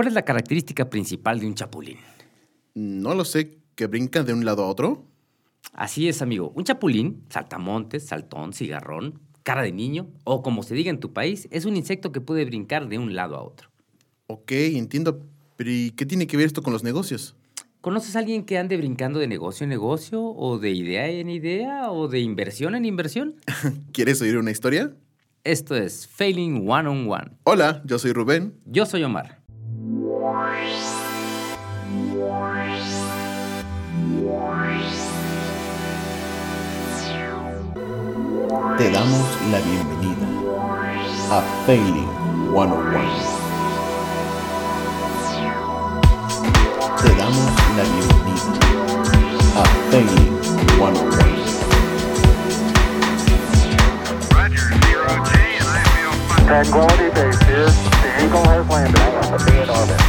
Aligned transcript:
¿Cuál 0.00 0.08
es 0.08 0.14
la 0.14 0.22
característica 0.22 0.88
principal 0.88 1.40
de 1.40 1.46
un 1.46 1.54
chapulín? 1.54 1.98
No 2.72 3.14
lo 3.14 3.26
sé, 3.26 3.58
que 3.74 3.86
brinca 3.86 4.22
de 4.22 4.32
un 4.32 4.46
lado 4.46 4.64
a 4.64 4.66
otro. 4.66 5.04
Así 5.74 6.08
es, 6.08 6.22
amigo. 6.22 6.54
Un 6.56 6.64
chapulín, 6.64 7.26
saltamontes, 7.28 8.06
saltón, 8.06 8.54
cigarrón, 8.54 9.20
cara 9.42 9.60
de 9.60 9.72
niño, 9.72 10.08
o 10.24 10.40
como 10.40 10.62
se 10.62 10.74
diga 10.74 10.88
en 10.88 11.00
tu 11.00 11.12
país, 11.12 11.48
es 11.50 11.66
un 11.66 11.76
insecto 11.76 12.12
que 12.12 12.22
puede 12.22 12.46
brincar 12.46 12.88
de 12.88 12.96
un 12.96 13.14
lado 13.14 13.36
a 13.36 13.42
otro. 13.42 13.68
Ok, 14.26 14.52
entiendo. 14.52 15.20
Pero 15.56 15.70
¿y 15.70 15.90
qué 15.90 16.06
tiene 16.06 16.26
que 16.26 16.38
ver 16.38 16.46
esto 16.46 16.62
con 16.62 16.72
los 16.72 16.82
negocios? 16.82 17.36
¿Conoces 17.82 18.16
a 18.16 18.20
alguien 18.20 18.46
que 18.46 18.56
ande 18.56 18.78
brincando 18.78 19.18
de 19.18 19.28
negocio 19.28 19.64
en 19.64 19.68
negocio, 19.68 20.24
o 20.24 20.58
de 20.58 20.70
idea 20.70 21.08
en 21.08 21.28
idea, 21.28 21.92
o 21.92 22.08
de 22.08 22.20
inversión 22.20 22.74
en 22.74 22.86
inversión? 22.86 23.36
¿Quieres 23.92 24.22
oír 24.22 24.38
una 24.38 24.50
historia? 24.50 24.96
Esto 25.44 25.76
es 25.76 26.06
Failing 26.06 26.70
One 26.70 26.88
on 26.88 27.10
One. 27.10 27.32
Hola, 27.44 27.82
yo 27.84 27.98
soy 27.98 28.14
Rubén. 28.14 28.54
Yo 28.64 28.86
soy 28.86 29.04
Omar. 29.04 29.39
Te 38.80 38.88
damos 38.90 39.28
la 39.52 39.58
bienvenida 39.58 40.26
a 41.30 41.42
Failing 41.66 42.08
101. 42.50 42.80
Te 47.02 47.10
damos 47.14 47.52
la 47.76 47.82
bienvenida 47.84 48.56
a 49.54 49.64
Failing 49.90 50.32
101. 50.78 51.12
Roger, 54.32 54.72
zero 54.80 55.12
G, 55.26 55.30
and 55.60 55.68
I 55.68 55.84
feel 55.92 56.12
fine. 56.24 56.46
Tranquility 56.46 57.08
Base 57.10 57.36
here. 57.44 57.68
The 57.68 58.08
Eagle 58.24 58.48
has 58.48 58.64
landed. 58.66 58.96
Be 59.44 59.60
in 59.60 59.68
orbit. 59.68 60.00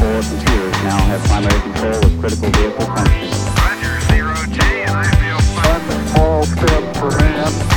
Four 0.00 0.22
computers 0.22 0.76
now 0.82 0.96
have 1.12 1.22
primary 1.24 1.60
control 1.60 2.00
of 2.00 2.18
critical 2.20 2.48
vehicle 2.48 2.86
functions. 2.86 3.36
Roger, 3.60 4.00
zero 4.08 4.34
G, 4.48 4.56
and 4.80 4.96
I 4.96 5.12
feel 5.20 5.40
fine. 5.52 5.84
One 5.84 6.06
small 6.08 6.40
step 6.46 6.96
for 6.96 7.10
man. 7.20 7.73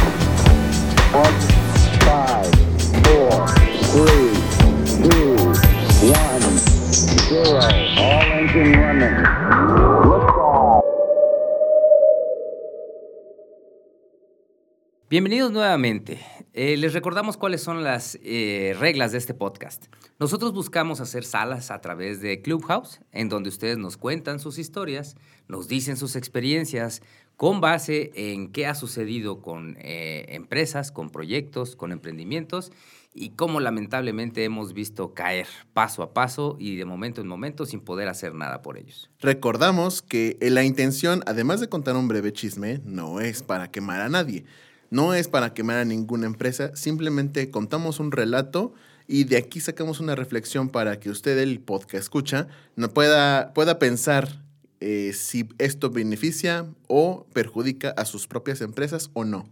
Bienvenidos 15.17 15.51
nuevamente. 15.51 16.19
Eh, 16.53 16.77
les 16.77 16.93
recordamos 16.93 17.37
cuáles 17.37 17.63
son 17.63 17.83
las 17.83 18.19
eh, 18.21 18.75
reglas 18.79 19.11
de 19.11 19.17
este 19.17 19.33
podcast. 19.33 19.87
Nosotros 20.19 20.53
buscamos 20.53 21.01
hacer 21.01 21.23
salas 21.23 21.71
a 21.71 21.81
través 21.81 22.21
de 22.21 22.43
Clubhouse, 22.43 23.01
en 23.11 23.27
donde 23.27 23.49
ustedes 23.49 23.79
nos 23.79 23.97
cuentan 23.97 24.39
sus 24.39 24.59
historias, 24.59 25.15
nos 25.47 25.67
dicen 25.67 25.97
sus 25.97 26.15
experiencias, 26.15 27.01
con 27.35 27.61
base 27.61 28.11
en 28.13 28.51
qué 28.51 28.67
ha 28.67 28.75
sucedido 28.75 29.41
con 29.41 29.75
eh, 29.79 30.25
empresas, 30.29 30.91
con 30.91 31.09
proyectos, 31.09 31.75
con 31.75 31.91
emprendimientos 31.91 32.71
y 33.11 33.29
cómo 33.31 33.59
lamentablemente 33.59 34.43
hemos 34.43 34.73
visto 34.73 35.15
caer 35.15 35.47
paso 35.73 36.03
a 36.03 36.13
paso 36.13 36.57
y 36.59 36.75
de 36.75 36.85
momento 36.85 37.21
en 37.21 37.27
momento 37.27 37.65
sin 37.65 37.79
poder 37.79 38.07
hacer 38.07 38.35
nada 38.35 38.61
por 38.61 38.77
ellos. 38.77 39.09
Recordamos 39.19 40.03
que 40.03 40.37
la 40.39 40.63
intención, 40.63 41.23
además 41.25 41.59
de 41.59 41.69
contar 41.69 41.95
un 41.95 42.07
breve 42.07 42.31
chisme, 42.31 42.81
no 42.85 43.19
es 43.19 43.41
para 43.41 43.71
quemar 43.71 44.01
a 44.01 44.09
nadie. 44.09 44.45
No 44.89 45.13
es 45.13 45.27
para 45.27 45.53
quemar 45.53 45.77
a 45.77 45.85
ninguna 45.85 46.25
empresa, 46.25 46.75
simplemente 46.75 47.51
contamos 47.51 47.99
un 47.99 48.11
relato 48.11 48.73
y 49.07 49.25
de 49.25 49.37
aquí 49.37 49.59
sacamos 49.59 49.99
una 49.99 50.15
reflexión 50.15 50.69
para 50.69 50.99
que 50.99 51.09
usted, 51.09 51.37
el 51.37 51.59
podcast 51.59 52.03
escucha, 52.03 52.47
no 52.75 52.89
pueda, 52.89 53.53
pueda 53.53 53.79
pensar 53.79 54.43
eh, 54.79 55.11
si 55.13 55.49
esto 55.57 55.89
beneficia 55.89 56.65
o 56.87 57.25
perjudica 57.33 57.89
a 57.97 58.05
sus 58.05 58.27
propias 58.27 58.61
empresas 58.61 59.09
o 59.13 59.25
no. 59.25 59.49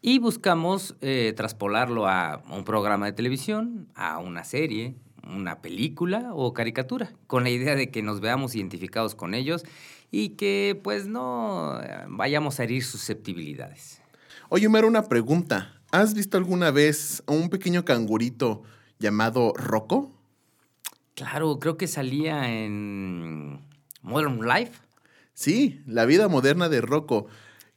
Y 0.00 0.20
buscamos 0.20 0.96
eh, 1.00 1.34
traspolarlo 1.36 2.06
a 2.06 2.42
un 2.50 2.64
programa 2.64 3.06
de 3.06 3.12
televisión, 3.12 3.88
a 3.94 4.18
una 4.18 4.44
serie, 4.44 4.94
una 5.24 5.60
película 5.60 6.30
o 6.34 6.54
caricatura, 6.54 7.12
con 7.26 7.44
la 7.44 7.50
idea 7.50 7.74
de 7.74 7.90
que 7.90 8.02
nos 8.02 8.20
veamos 8.20 8.54
identificados 8.54 9.14
con 9.14 9.34
ellos 9.34 9.64
y 10.10 10.30
que 10.30 10.80
pues 10.82 11.06
no 11.06 11.80
eh, 11.82 12.04
vayamos 12.08 12.60
a 12.60 12.64
herir 12.64 12.84
susceptibilidades. 12.84 14.00
Oye, 14.48 14.66
Homero, 14.66 14.88
una 14.88 15.08
pregunta. 15.08 15.74
¿Has 15.90 16.14
visto 16.14 16.36
alguna 16.36 16.70
vez 16.70 17.22
a 17.26 17.32
un 17.32 17.48
pequeño 17.50 17.84
cangurito 17.84 18.62
llamado 18.98 19.52
Rocco? 19.54 20.12
Claro, 21.14 21.58
creo 21.58 21.76
que 21.76 21.86
salía 21.86 22.48
en 22.52 23.60
Modern 24.02 24.40
Life. 24.46 24.72
Sí, 25.34 25.80
la 25.86 26.04
vida 26.04 26.28
moderna 26.28 26.68
de 26.68 26.80
Rocco. 26.80 27.26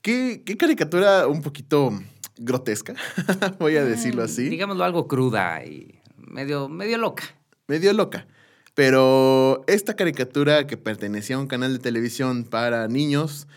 ¿Qué, 0.02 0.44
qué 0.46 0.58
caricatura 0.58 1.28
un 1.28 1.42
poquito 1.42 1.92
grotesca, 2.38 2.96
voy 3.60 3.76
a 3.76 3.86
decirlo 3.86 4.24
Mm, 4.24 4.26
así. 4.26 4.50
Digámoslo 4.50 4.84
algo 4.84 5.08
cruda 5.08 5.64
y 5.64 6.00
medio, 6.18 6.70
medio 6.70 6.98
loca. 6.98 7.24
medio 7.68 7.94
loca. 7.94 8.26
Pero 8.74 9.64
esta 9.68 9.96
caricatura 9.96 10.66
que 10.66 10.78
pertenecía 10.78 11.36
a 11.36 11.40
un 11.40 11.48
canal 11.48 11.74
de 11.74 11.80
televisión 11.80 12.46
para 12.46 12.88
niños, 12.88 13.48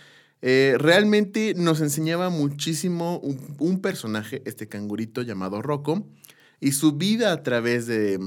eh, 0.46 0.76
realmente 0.76 1.54
nos 1.56 1.80
enseñaba 1.80 2.28
muchísimo 2.28 3.18
un, 3.20 3.40
un 3.58 3.80
personaje, 3.80 4.42
este 4.44 4.68
cangurito 4.68 5.22
llamado 5.22 5.62
Rocco, 5.62 6.06
y 6.60 6.72
su 6.72 6.92
vida 6.92 7.32
a 7.32 7.42
través 7.42 7.86
de, 7.86 8.18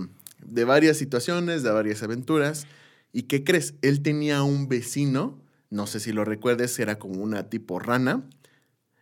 de 0.44 0.64
varias 0.64 0.98
situaciones, 0.98 1.62
de 1.62 1.70
varias 1.70 2.02
aventuras. 2.02 2.66
¿Y 3.14 3.24
qué 3.24 3.44
crees? 3.44 3.76
Él 3.84 4.02
tenía 4.02 4.42
un 4.42 4.68
vecino, 4.68 5.40
no 5.70 5.86
sé 5.86 6.00
si 6.00 6.12
lo 6.12 6.26
recuerdes, 6.26 6.80
era 6.80 6.98
como 6.98 7.22
una 7.22 7.52
tipo 7.52 7.78
rana, 7.78 8.28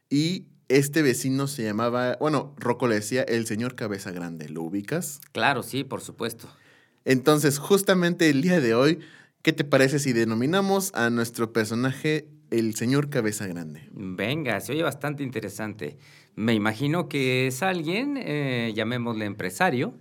y 0.09 0.47
este 0.67 1.01
vecino 1.01 1.47
se 1.47 1.63
llamaba, 1.63 2.17
bueno, 2.19 2.53
Rocco 2.57 2.85
le 2.89 2.95
decía 2.95 3.21
el 3.21 3.45
señor 3.45 3.75
cabeza 3.75 4.11
grande, 4.11 4.49
¿lo 4.49 4.61
ubicas? 4.61 5.21
Claro, 5.31 5.63
sí, 5.63 5.85
por 5.85 6.01
supuesto. 6.01 6.49
Entonces, 7.05 7.59
justamente 7.59 8.29
el 8.29 8.41
día 8.41 8.59
de 8.59 8.73
hoy, 8.73 8.99
¿qué 9.41 9.53
te 9.53 9.63
parece 9.63 9.99
si 9.99 10.11
denominamos 10.11 10.91
a 10.95 11.09
nuestro 11.09 11.53
personaje 11.53 12.27
el 12.51 12.75
señor 12.75 13.09
Cabeza 13.09 13.47
Grande? 13.47 13.89
Venga, 13.91 14.59
se 14.59 14.73
oye 14.73 14.83
bastante 14.83 15.23
interesante. 15.23 15.97
Me 16.35 16.53
imagino 16.53 17.07
que 17.07 17.47
es 17.47 17.63
alguien, 17.63 18.17
eh, 18.17 18.73
llamémosle 18.75 19.25
empresario, 19.25 19.99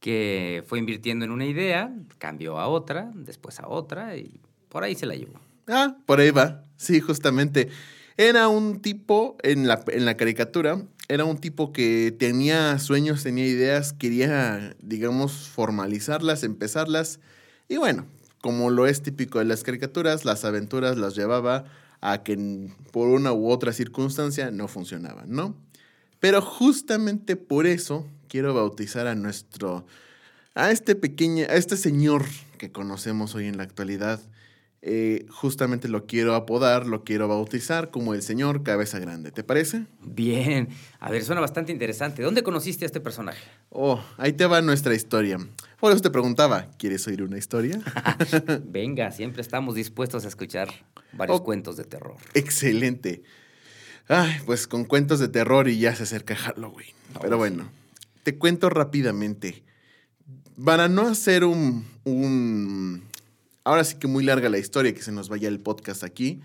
que 0.00 0.62
fue 0.66 0.78
invirtiendo 0.78 1.24
en 1.24 1.30
una 1.30 1.46
idea, 1.46 1.94
cambió 2.18 2.58
a 2.58 2.68
otra, 2.68 3.10
después 3.14 3.60
a 3.60 3.68
otra 3.68 4.16
y 4.16 4.40
por 4.68 4.84
ahí 4.84 4.94
se 4.94 5.06
la 5.06 5.14
llevó. 5.14 5.40
Ah, 5.68 5.96
por 6.06 6.20
ahí 6.20 6.30
va. 6.30 6.64
Sí, 6.76 7.00
justamente. 7.00 7.68
Era 8.16 8.48
un 8.48 8.80
tipo, 8.80 9.36
en 9.42 9.66
la, 9.66 9.82
en 9.88 10.04
la 10.04 10.16
caricatura, 10.16 10.82
era 11.08 11.24
un 11.24 11.38
tipo 11.38 11.72
que 11.72 12.14
tenía 12.18 12.78
sueños, 12.78 13.22
tenía 13.22 13.46
ideas, 13.46 13.92
quería, 13.92 14.76
digamos, 14.80 15.48
formalizarlas, 15.48 16.44
empezarlas. 16.44 17.20
Y 17.68 17.76
bueno, 17.76 18.06
como 18.40 18.70
lo 18.70 18.86
es 18.86 19.02
típico 19.02 19.38
de 19.38 19.46
las 19.46 19.62
caricaturas, 19.62 20.24
las 20.24 20.44
aventuras 20.44 20.96
las 20.98 21.16
llevaba 21.16 21.64
a 22.04 22.22
que 22.22 22.68
por 22.92 23.08
una 23.08 23.32
u 23.32 23.48
otra 23.48 23.72
circunstancia 23.72 24.50
no 24.50 24.68
funcionaban, 24.68 25.30
¿no? 25.30 25.56
Pero 26.20 26.42
justamente 26.42 27.34
por 27.34 27.66
eso 27.66 28.06
quiero 28.28 28.52
bautizar 28.52 29.06
a 29.06 29.14
nuestro, 29.14 29.86
a 30.54 30.70
este 30.70 30.96
pequeño, 30.96 31.46
a 31.48 31.54
este 31.54 31.78
señor 31.78 32.26
que 32.58 32.70
conocemos 32.70 33.34
hoy 33.34 33.46
en 33.46 33.56
la 33.56 33.62
actualidad. 33.62 34.20
Eh, 34.82 35.24
justamente 35.30 35.88
lo 35.88 36.04
quiero 36.04 36.34
apodar, 36.34 36.86
lo 36.86 37.04
quiero 37.04 37.26
bautizar 37.26 37.90
como 37.90 38.12
el 38.12 38.20
señor 38.20 38.62
Cabeza 38.62 38.98
Grande. 38.98 39.30
¿Te 39.30 39.42
parece? 39.42 39.86
Bien, 40.02 40.68
a 41.00 41.10
ver, 41.10 41.24
suena 41.24 41.40
bastante 41.40 41.72
interesante. 41.72 42.22
¿Dónde 42.22 42.42
conociste 42.42 42.84
a 42.84 42.86
este 42.86 43.00
personaje? 43.00 43.42
Oh, 43.70 43.98
ahí 44.18 44.34
te 44.34 44.44
va 44.44 44.60
nuestra 44.60 44.94
historia. 44.94 45.38
Por 45.84 45.92
eso 45.92 46.00
te 46.00 46.08
preguntaba, 46.08 46.66
¿quieres 46.78 47.06
oír 47.08 47.22
una 47.22 47.36
historia? 47.36 47.78
Venga, 48.64 49.12
siempre 49.12 49.42
estamos 49.42 49.74
dispuestos 49.74 50.24
a 50.24 50.28
escuchar 50.28 50.70
varios 51.12 51.42
cuentos 51.42 51.76
de 51.76 51.84
terror. 51.84 52.16
Excelente. 52.32 53.22
Ay, 54.08 54.32
pues 54.46 54.66
con 54.66 54.86
cuentos 54.86 55.18
de 55.20 55.28
terror 55.28 55.68
y 55.68 55.78
ya 55.78 55.94
se 55.94 56.04
acerca 56.04 56.36
Halloween. 56.36 56.94
Pero 57.20 57.36
bueno, 57.36 57.68
te 58.22 58.38
cuento 58.38 58.70
rápidamente. 58.70 59.62
Para 60.64 60.88
no 60.88 61.02
hacer 61.02 61.44
un, 61.44 61.86
un... 62.04 63.04
Ahora 63.62 63.84
sí 63.84 63.96
que 63.96 64.06
muy 64.06 64.24
larga 64.24 64.48
la 64.48 64.56
historia, 64.56 64.94
que 64.94 65.02
se 65.02 65.12
nos 65.12 65.28
vaya 65.28 65.48
el 65.48 65.60
podcast 65.60 66.02
aquí. 66.02 66.40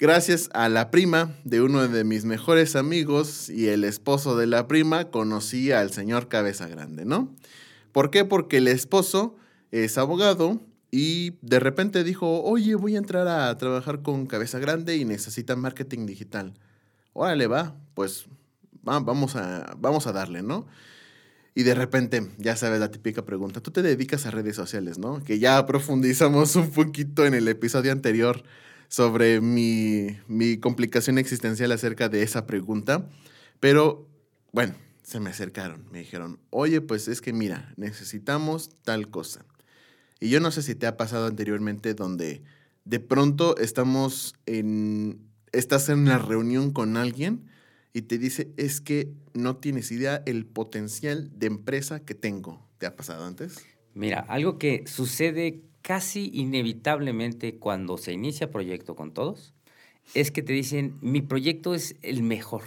Gracias 0.00 0.50
a 0.52 0.68
la 0.68 0.90
prima 0.90 1.36
de 1.44 1.62
uno 1.62 1.86
de 1.86 2.02
mis 2.02 2.24
mejores 2.24 2.74
amigos 2.74 3.48
y 3.48 3.68
el 3.68 3.84
esposo 3.84 4.36
de 4.36 4.48
la 4.48 4.66
prima, 4.66 5.12
conocí 5.12 5.70
al 5.70 5.92
señor 5.92 6.26
Cabeza 6.26 6.66
Grande, 6.66 7.04
¿no? 7.04 7.32
¿Por 7.92 8.10
qué? 8.10 8.24
Porque 8.24 8.58
el 8.58 8.68
esposo 8.68 9.36
es 9.70 9.98
abogado 9.98 10.60
y 10.90 11.34
de 11.42 11.60
repente 11.60 12.04
dijo, 12.04 12.42
oye, 12.42 12.74
voy 12.74 12.94
a 12.96 12.98
entrar 12.98 13.28
a 13.28 13.56
trabajar 13.58 14.02
con 14.02 14.26
Cabeza 14.26 14.58
Grande 14.58 14.96
y 14.96 15.04
necesita 15.04 15.56
marketing 15.56 16.06
digital. 16.06 16.54
Órale, 17.14 17.46
va, 17.46 17.74
pues 17.94 18.26
va- 18.86 19.00
vamos, 19.00 19.36
a, 19.36 19.74
vamos 19.78 20.06
a 20.06 20.12
darle, 20.12 20.42
¿no? 20.42 20.66
Y 21.54 21.64
de 21.64 21.74
repente, 21.74 22.30
ya 22.38 22.56
sabes, 22.56 22.80
la 22.80 22.90
típica 22.90 23.26
pregunta, 23.26 23.60
tú 23.60 23.70
te 23.70 23.82
dedicas 23.82 24.24
a 24.24 24.30
redes 24.30 24.56
sociales, 24.56 24.96
¿no? 24.98 25.22
Que 25.22 25.38
ya 25.38 25.64
profundizamos 25.66 26.56
un 26.56 26.70
poquito 26.70 27.26
en 27.26 27.34
el 27.34 27.46
episodio 27.48 27.92
anterior 27.92 28.42
sobre 28.88 29.40
mi, 29.42 30.16
mi 30.28 30.56
complicación 30.58 31.18
existencial 31.18 31.72
acerca 31.72 32.08
de 32.08 32.22
esa 32.22 32.46
pregunta. 32.46 33.06
Pero, 33.60 34.06
bueno, 34.52 34.74
se 35.12 35.20
me 35.20 35.30
acercaron, 35.30 35.84
me 35.92 35.98
dijeron, 36.00 36.40
oye, 36.48 36.80
pues 36.80 37.06
es 37.06 37.20
que 37.20 37.34
mira, 37.34 37.74
necesitamos 37.76 38.70
tal 38.82 39.10
cosa. 39.10 39.44
Y 40.20 40.30
yo 40.30 40.40
no 40.40 40.50
sé 40.50 40.62
si 40.62 40.74
te 40.74 40.86
ha 40.86 40.96
pasado 40.96 41.26
anteriormente 41.26 41.92
donde 41.92 42.42
de 42.86 42.98
pronto 42.98 43.56
estamos 43.58 44.34
en, 44.46 45.20
estás 45.52 45.90
en 45.90 45.98
una 45.98 46.16
reunión 46.18 46.72
con 46.72 46.96
alguien 46.96 47.44
y 47.92 48.02
te 48.02 48.16
dice, 48.16 48.52
es 48.56 48.80
que 48.80 49.12
no 49.34 49.56
tienes 49.56 49.92
idea 49.92 50.22
el 50.24 50.46
potencial 50.46 51.30
de 51.38 51.46
empresa 51.46 52.00
que 52.00 52.14
tengo. 52.14 52.66
¿Te 52.78 52.86
ha 52.86 52.96
pasado 52.96 53.26
antes? 53.26 53.62
Mira, 53.92 54.20
algo 54.20 54.58
que 54.58 54.84
sucede 54.86 55.60
casi 55.82 56.30
inevitablemente 56.32 57.56
cuando 57.56 57.98
se 57.98 58.12
inicia 58.12 58.50
proyecto 58.50 58.96
con 58.96 59.12
todos 59.12 59.52
es 60.14 60.30
que 60.30 60.42
te 60.42 60.54
dicen, 60.54 60.96
mi 61.02 61.20
proyecto 61.20 61.74
es 61.74 61.96
el 62.00 62.22
mejor, 62.22 62.62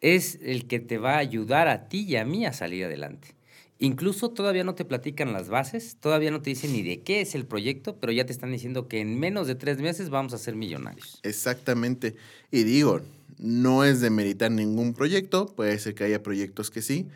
es 0.00 0.38
el 0.42 0.66
que 0.66 0.80
te 0.80 0.98
va 0.98 1.14
a 1.14 1.18
ayudar 1.18 1.68
a 1.68 1.88
ti 1.88 2.04
y 2.08 2.16
a 2.16 2.24
mí 2.24 2.46
a 2.46 2.52
salir 2.52 2.84
adelante. 2.84 3.36
Incluso 3.80 4.30
todavía 4.30 4.64
no 4.64 4.74
te 4.74 4.84
platican 4.84 5.32
las 5.32 5.48
bases, 5.48 5.98
todavía 6.00 6.32
no 6.32 6.42
te 6.42 6.50
dicen 6.50 6.72
ni 6.72 6.82
de 6.82 7.02
qué 7.02 7.20
es 7.20 7.36
el 7.36 7.46
proyecto, 7.46 7.96
pero 8.00 8.12
ya 8.12 8.26
te 8.26 8.32
están 8.32 8.50
diciendo 8.50 8.88
que 8.88 9.00
en 9.00 9.18
menos 9.20 9.46
de 9.46 9.54
tres 9.54 9.78
meses 9.78 10.10
vamos 10.10 10.32
a 10.34 10.38
ser 10.38 10.56
millonarios. 10.56 11.20
Exactamente. 11.22 12.16
Y 12.50 12.64
digo, 12.64 13.00
no 13.38 13.84
es 13.84 14.00
de 14.00 14.10
meritar 14.10 14.50
ningún 14.50 14.94
proyecto, 14.94 15.46
puede 15.46 15.78
ser 15.78 15.94
que 15.94 16.04
haya 16.04 16.24
proyectos 16.24 16.70
que 16.70 16.82
sí. 16.82 17.06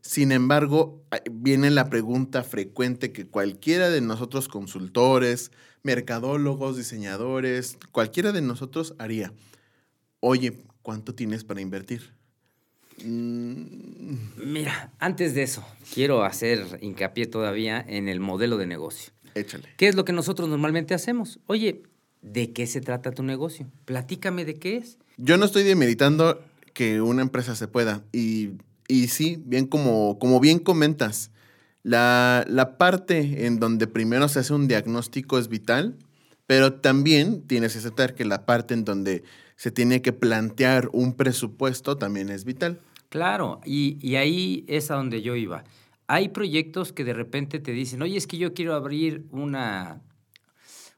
Sin 0.00 0.32
embargo, 0.32 1.04
viene 1.30 1.70
la 1.70 1.88
pregunta 1.88 2.42
frecuente 2.42 3.12
que 3.12 3.26
cualquiera 3.26 3.88
de 3.88 4.00
nosotros 4.00 4.48
consultores, 4.48 5.52
mercadólogos, 5.84 6.76
diseñadores, 6.76 7.78
cualquiera 7.92 8.32
de 8.32 8.42
nosotros 8.42 8.94
haría. 8.98 9.32
Oye, 10.18 10.64
¿cuánto 10.82 11.14
tienes 11.14 11.44
para 11.44 11.60
invertir? 11.60 12.17
Mm, 13.04 13.62
Mira, 14.36 14.92
antes 14.98 15.34
de 15.34 15.42
eso, 15.42 15.64
quiero 15.94 16.24
hacer 16.24 16.78
hincapié 16.80 17.26
todavía 17.26 17.84
en 17.86 18.08
el 18.08 18.20
modelo 18.20 18.56
de 18.56 18.66
negocio. 18.66 19.12
échale. 19.34 19.68
¿Qué 19.76 19.88
es 19.88 19.94
lo 19.94 20.04
que 20.04 20.12
nosotros 20.12 20.48
normalmente 20.48 20.94
hacemos? 20.94 21.38
Oye, 21.46 21.82
¿de 22.22 22.52
qué 22.52 22.66
se 22.66 22.80
trata 22.80 23.12
tu 23.12 23.22
negocio? 23.22 23.66
Platícame 23.84 24.44
de 24.44 24.54
qué 24.54 24.76
es. 24.78 24.98
Yo 25.16 25.36
no 25.36 25.44
estoy 25.44 25.62
demeritando 25.64 26.42
que 26.72 27.00
una 27.00 27.22
empresa 27.22 27.54
se 27.54 27.68
pueda. 27.68 28.02
Y, 28.12 28.50
y 28.88 29.08
sí, 29.08 29.42
bien 29.44 29.66
como, 29.66 30.18
como 30.18 30.40
bien 30.40 30.58
comentas, 30.58 31.30
la, 31.82 32.44
la 32.48 32.78
parte 32.78 33.46
en 33.46 33.58
donde 33.60 33.86
primero 33.86 34.28
se 34.28 34.40
hace 34.40 34.54
un 34.54 34.68
diagnóstico 34.68 35.38
es 35.38 35.48
vital, 35.48 35.96
pero 36.46 36.74
también 36.74 37.42
tienes 37.42 37.72
que 37.72 37.78
aceptar 37.80 38.14
que 38.14 38.24
la 38.24 38.46
parte 38.46 38.74
en 38.74 38.84
donde 38.84 39.22
se 39.56 39.70
tiene 39.70 40.02
que 40.02 40.12
plantear 40.12 40.88
un 40.92 41.14
presupuesto 41.14 41.96
también 41.96 42.28
es 42.30 42.44
vital. 42.44 42.80
Claro, 43.08 43.60
y, 43.64 43.98
y 44.06 44.16
ahí 44.16 44.64
es 44.68 44.90
a 44.90 44.96
donde 44.96 45.22
yo 45.22 45.34
iba. 45.34 45.64
Hay 46.06 46.28
proyectos 46.28 46.92
que 46.92 47.04
de 47.04 47.14
repente 47.14 47.58
te 47.58 47.72
dicen, 47.72 48.02
oye, 48.02 48.16
es 48.16 48.26
que 48.26 48.38
yo 48.38 48.54
quiero 48.54 48.74
abrir 48.74 49.26
una, 49.30 50.02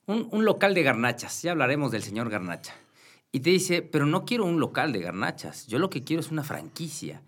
un, 0.07 0.29
un 0.31 0.45
local 0.45 0.75
de 0.75 0.83
garnachas. 0.83 1.43
Ya 1.43 1.53
hablaremos 1.53 1.91
del 1.91 2.03
señor 2.03 2.31
garnacha. 2.31 2.75
Y 3.33 3.41
te 3.41 3.51
dice, 3.51 3.83
pero 3.83 4.07
no 4.07 4.25
quiero 4.25 4.45
un 4.45 4.59
local 4.59 4.93
de 4.93 5.01
garnachas. 5.01 5.67
Yo 5.69 5.79
lo 5.79 5.89
que 5.89 6.03
quiero 6.03 6.21
es 6.21 6.31
una 6.31 6.43
franquicia. 6.43 7.23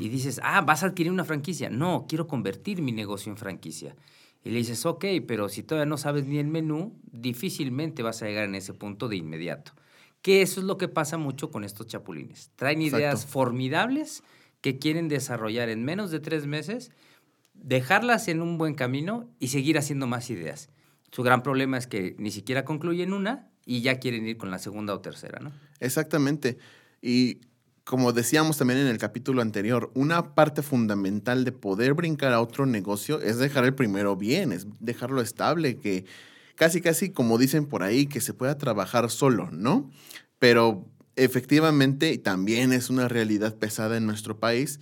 Y 0.00 0.10
dices, 0.10 0.38
ah, 0.44 0.60
vas 0.60 0.82
a 0.82 0.88
adquirir 0.88 1.10
una 1.10 1.24
franquicia. 1.24 1.70
No, 1.70 2.04
quiero 2.06 2.26
convertir 2.26 2.82
mi 2.82 2.92
negocio 2.92 3.32
en 3.32 3.38
franquicia. 3.38 3.96
Y 4.44 4.50
le 4.50 4.58
dices, 4.58 4.84
ok, 4.84 5.06
pero 5.26 5.48
si 5.48 5.62
todavía 5.62 5.88
no 5.88 5.96
sabes 5.96 6.26
ni 6.26 6.36
el 6.36 6.46
menú, 6.46 6.94
difícilmente 7.10 8.02
vas 8.02 8.20
a 8.20 8.26
llegar 8.26 8.44
en 8.44 8.54
ese 8.54 8.74
punto 8.74 9.08
de 9.08 9.16
inmediato. 9.16 9.72
Que 10.22 10.42
eso 10.42 10.60
es 10.60 10.66
lo 10.66 10.78
que 10.78 10.88
pasa 10.88 11.18
mucho 11.18 11.50
con 11.50 11.64
estos 11.64 11.86
chapulines. 11.86 12.50
Traen 12.56 12.80
Exacto. 12.80 12.98
ideas 12.98 13.26
formidables 13.26 14.22
que 14.60 14.78
quieren 14.78 15.08
desarrollar 15.08 15.68
en 15.68 15.84
menos 15.84 16.10
de 16.10 16.20
tres 16.20 16.46
meses, 16.46 16.92
dejarlas 17.54 18.28
en 18.28 18.40
un 18.40 18.56
buen 18.56 18.74
camino 18.74 19.28
y 19.38 19.48
seguir 19.48 19.76
haciendo 19.76 20.06
más 20.06 20.30
ideas. 20.30 20.70
Su 21.10 21.22
gran 21.22 21.42
problema 21.42 21.76
es 21.76 21.86
que 21.86 22.14
ni 22.18 22.30
siquiera 22.30 22.64
concluyen 22.64 23.12
una 23.12 23.50
y 23.66 23.82
ya 23.82 23.98
quieren 23.98 24.26
ir 24.26 24.38
con 24.38 24.50
la 24.50 24.58
segunda 24.58 24.94
o 24.94 25.00
tercera, 25.00 25.40
¿no? 25.40 25.52
Exactamente. 25.80 26.58
Y 27.02 27.40
como 27.84 28.12
decíamos 28.12 28.58
también 28.58 28.80
en 28.80 28.86
el 28.86 28.98
capítulo 28.98 29.42
anterior, 29.42 29.90
una 29.94 30.34
parte 30.34 30.62
fundamental 30.62 31.44
de 31.44 31.52
poder 31.52 31.94
brincar 31.94 32.32
a 32.32 32.40
otro 32.40 32.64
negocio 32.64 33.20
es 33.20 33.38
dejar 33.38 33.64
el 33.64 33.74
primero 33.74 34.16
bien, 34.16 34.52
es 34.52 34.66
dejarlo 34.78 35.20
estable, 35.20 35.78
que 35.78 36.04
casi, 36.56 36.80
casi 36.80 37.10
como 37.10 37.38
dicen 37.38 37.66
por 37.66 37.82
ahí, 37.82 38.06
que 38.06 38.20
se 38.20 38.34
pueda 38.34 38.58
trabajar 38.58 39.10
solo, 39.10 39.50
¿no? 39.50 39.90
Pero 40.38 40.86
efectivamente, 41.16 42.16
también 42.18 42.72
es 42.72 42.90
una 42.90 43.08
realidad 43.08 43.56
pesada 43.56 43.96
en 43.96 44.06
nuestro 44.06 44.38
país, 44.38 44.80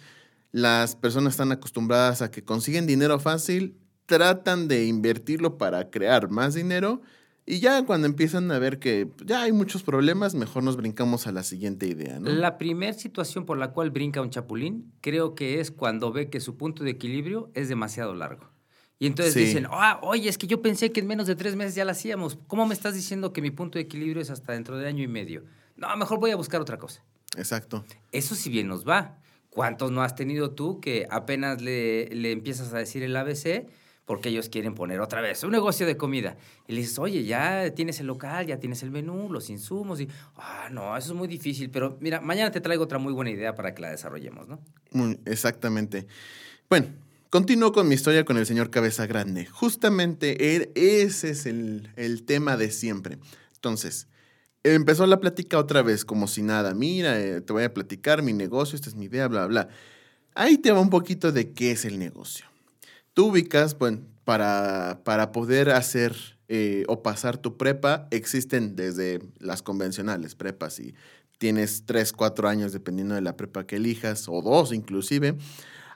las 0.52 0.96
personas 0.96 1.34
están 1.34 1.52
acostumbradas 1.52 2.22
a 2.22 2.30
que 2.30 2.42
consiguen 2.42 2.86
dinero 2.86 3.20
fácil, 3.20 3.76
tratan 4.06 4.66
de 4.66 4.86
invertirlo 4.86 5.58
para 5.58 5.90
crear 5.90 6.30
más 6.30 6.54
dinero 6.54 7.02
y 7.46 7.60
ya 7.60 7.84
cuando 7.84 8.06
empiezan 8.06 8.50
a 8.52 8.58
ver 8.58 8.78
que 8.78 9.08
ya 9.24 9.42
hay 9.42 9.52
muchos 9.52 9.82
problemas, 9.82 10.34
mejor 10.34 10.62
nos 10.62 10.76
brincamos 10.76 11.26
a 11.26 11.32
la 11.32 11.42
siguiente 11.42 11.86
idea, 11.86 12.20
¿no? 12.20 12.30
La 12.30 12.58
primera 12.58 12.92
situación 12.92 13.44
por 13.44 13.58
la 13.58 13.72
cual 13.72 13.90
brinca 13.90 14.20
un 14.20 14.30
chapulín 14.30 14.92
creo 15.00 15.34
que 15.34 15.60
es 15.60 15.70
cuando 15.70 16.12
ve 16.12 16.30
que 16.30 16.40
su 16.40 16.56
punto 16.56 16.84
de 16.84 16.90
equilibrio 16.90 17.50
es 17.54 17.68
demasiado 17.68 18.14
largo. 18.14 18.48
Y 19.00 19.06
entonces 19.06 19.32
Sí. 19.34 19.40
dicen, 19.40 19.66
ah, 19.70 19.98
oye, 20.02 20.28
es 20.28 20.36
que 20.38 20.46
yo 20.46 20.60
pensé 20.62 20.92
que 20.92 21.00
en 21.00 21.06
menos 21.06 21.26
de 21.26 21.34
tres 21.34 21.56
meses 21.56 21.74
ya 21.74 21.84
la 21.86 21.92
hacíamos. 21.92 22.38
¿Cómo 22.46 22.66
me 22.66 22.74
estás 22.74 22.94
diciendo 22.94 23.32
que 23.32 23.40
mi 23.40 23.50
punto 23.50 23.78
de 23.78 23.82
equilibrio 23.84 24.20
es 24.22 24.28
hasta 24.30 24.52
dentro 24.52 24.76
de 24.76 24.86
año 24.86 25.02
y 25.02 25.08
medio? 25.08 25.42
No, 25.76 25.96
mejor 25.96 26.20
voy 26.20 26.30
a 26.32 26.36
buscar 26.36 26.60
otra 26.60 26.76
cosa. 26.76 27.02
Exacto. 27.36 27.84
Eso 28.12 28.34
sí 28.34 28.50
bien 28.50 28.68
nos 28.68 28.86
va. 28.86 29.18
¿Cuántos 29.48 29.90
no 29.90 30.02
has 30.02 30.14
tenido 30.14 30.50
tú 30.50 30.80
que 30.80 31.06
apenas 31.10 31.62
le, 31.62 32.08
le 32.14 32.30
empiezas 32.30 32.72
a 32.74 32.78
decir 32.78 33.02
el 33.02 33.16
ABC 33.16 33.68
porque 34.04 34.28
ellos 34.28 34.48
quieren 34.48 34.74
poner 34.74 35.00
otra 35.00 35.20
vez 35.22 35.42
un 35.44 35.52
negocio 35.52 35.86
de 35.86 35.96
comida? 35.96 36.36
Y 36.68 36.72
le 36.74 36.80
dices, 36.82 36.98
oye, 36.98 37.24
ya 37.24 37.72
tienes 37.74 38.00
el 38.00 38.06
local, 38.06 38.46
ya 38.46 38.60
tienes 38.60 38.82
el 38.82 38.90
menú, 38.90 39.32
los 39.32 39.48
insumos 39.48 40.00
y, 40.02 40.08
ah, 40.36 40.68
no, 40.70 40.94
eso 40.96 41.12
es 41.12 41.18
muy 41.18 41.26
difícil, 41.26 41.70
pero 41.70 41.96
mira, 42.00 42.20
mañana 42.20 42.50
te 42.50 42.60
traigo 42.60 42.84
otra 42.84 42.98
muy 42.98 43.14
buena 43.14 43.30
idea 43.30 43.54
para 43.54 43.74
que 43.74 43.80
la 43.80 43.90
desarrollemos, 43.90 44.46
¿no? 44.46 44.60
Exactamente. 45.24 46.06
Bueno, 46.68 46.88
continúo 47.30 47.70
con 47.72 47.88
mi 47.88 47.94
historia 47.94 48.24
con 48.24 48.36
el 48.36 48.44
señor 48.44 48.70
Cabeza 48.70 49.06
Grande. 49.06 49.46
Justamente 49.46 50.36
er- 50.56 50.72
ese 50.74 51.30
es 51.30 51.46
el, 51.46 52.24
tema 52.26 52.56
de 52.56 52.70
siempre. 52.72 53.18
Entonces, 53.54 54.08
empezó 54.64 55.06
la 55.06 55.20
plática 55.20 55.58
otra 55.58 55.82
vez, 55.82 56.04
como 56.04 56.26
si 56.26 56.42
nada. 56.42 56.74
Mira, 56.74 57.18
eh, 57.20 57.40
te 57.40 57.52
voy 57.52 57.62
a 57.62 57.72
platicar 57.72 58.22
mi 58.22 58.32
negocio, 58.32 58.74
esta 58.74 58.88
es 58.88 58.96
mi 58.96 59.06
idea, 59.06 59.28
bla, 59.28 59.46
bla. 59.46 59.68
Ahí 60.34 60.58
te 60.58 60.72
va 60.72 60.80
un 60.80 60.90
poquito 60.90 61.32
de 61.32 61.52
qué 61.52 61.70
es 61.70 61.84
el 61.84 61.98
negocio. 61.98 62.46
Tú 63.14 63.28
ubicas, 63.28 63.78
bueno, 63.78 64.00
para, 64.24 65.00
para 65.04 65.32
poder 65.32 65.70
hacer 65.70 66.16
eh, 66.48 66.84
o 66.88 67.02
pasar 67.02 67.38
tu 67.38 67.56
prepa, 67.56 68.08
existen 68.10 68.74
desde 68.74 69.20
las 69.38 69.62
convencionales 69.62 70.34
prepas 70.34 70.80
y 70.80 70.94
tienes 71.38 71.84
3, 71.86 72.12
4 72.12 72.48
años 72.48 72.72
dependiendo 72.72 73.14
de 73.14 73.20
la 73.20 73.36
prepa 73.36 73.66
que 73.66 73.76
elijas, 73.76 74.28
o 74.28 74.42
dos 74.42 74.72
inclusive, 74.72 75.36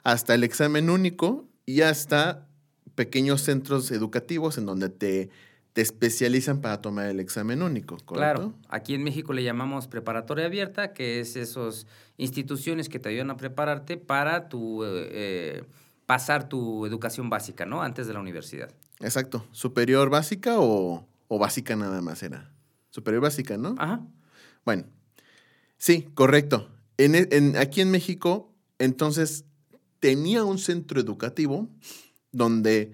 hasta 0.05 0.33
el 0.35 0.43
examen 0.45 0.89
único 0.89 1.49
y 1.65 1.81
hasta 1.81 2.47
pequeños 2.93 3.41
centros 3.41 3.91
educativos 3.91 4.57
en 4.57 4.65
donde 4.65 4.87
te, 4.89 5.29
te 5.73 5.81
especializan 5.81 6.61
para 6.61 6.79
tomar 6.81 7.07
el 7.07 7.19
examen 7.19 7.61
único, 7.61 7.97
¿correcto? 7.97 8.13
Claro, 8.13 8.53
aquí 8.69 8.93
en 8.93 9.03
México 9.03 9.33
le 9.33 9.43
llamamos 9.43 9.87
preparatoria 9.87 10.45
abierta, 10.45 10.93
que 10.93 11.19
es 11.19 11.35
esas 11.35 11.87
instituciones 12.17 12.87
que 12.87 12.99
te 12.99 13.09
ayudan 13.09 13.31
a 13.31 13.37
prepararte 13.37 13.97
para 13.97 14.47
tu, 14.47 14.83
eh, 14.85 15.09
eh, 15.11 15.63
pasar 16.05 16.47
tu 16.47 16.85
educación 16.85 17.29
básica, 17.29 17.65
¿no? 17.65 17.81
Antes 17.81 18.05
de 18.07 18.13
la 18.13 18.19
universidad. 18.21 18.69
Exacto. 19.01 19.45
¿Superior 19.51 20.09
básica 20.09 20.59
o, 20.59 21.05
o 21.27 21.39
básica 21.39 21.75
nada 21.75 22.01
más 22.01 22.21
era? 22.23 22.53
Superior 22.91 23.23
básica, 23.23 23.57
¿no? 23.57 23.75
Ajá. 23.79 24.01
Bueno, 24.63 24.85
sí, 25.77 26.07
correcto. 26.13 26.69
En, 26.97 27.15
e- 27.15 27.27
en- 27.31 27.57
aquí 27.57 27.81
en 27.81 27.91
México, 27.91 28.53
entonces, 28.79 29.43
tenía 30.05 30.43
un 30.43 30.59
centro 30.59 31.01
educativo 31.01 31.67
donde 32.31 32.91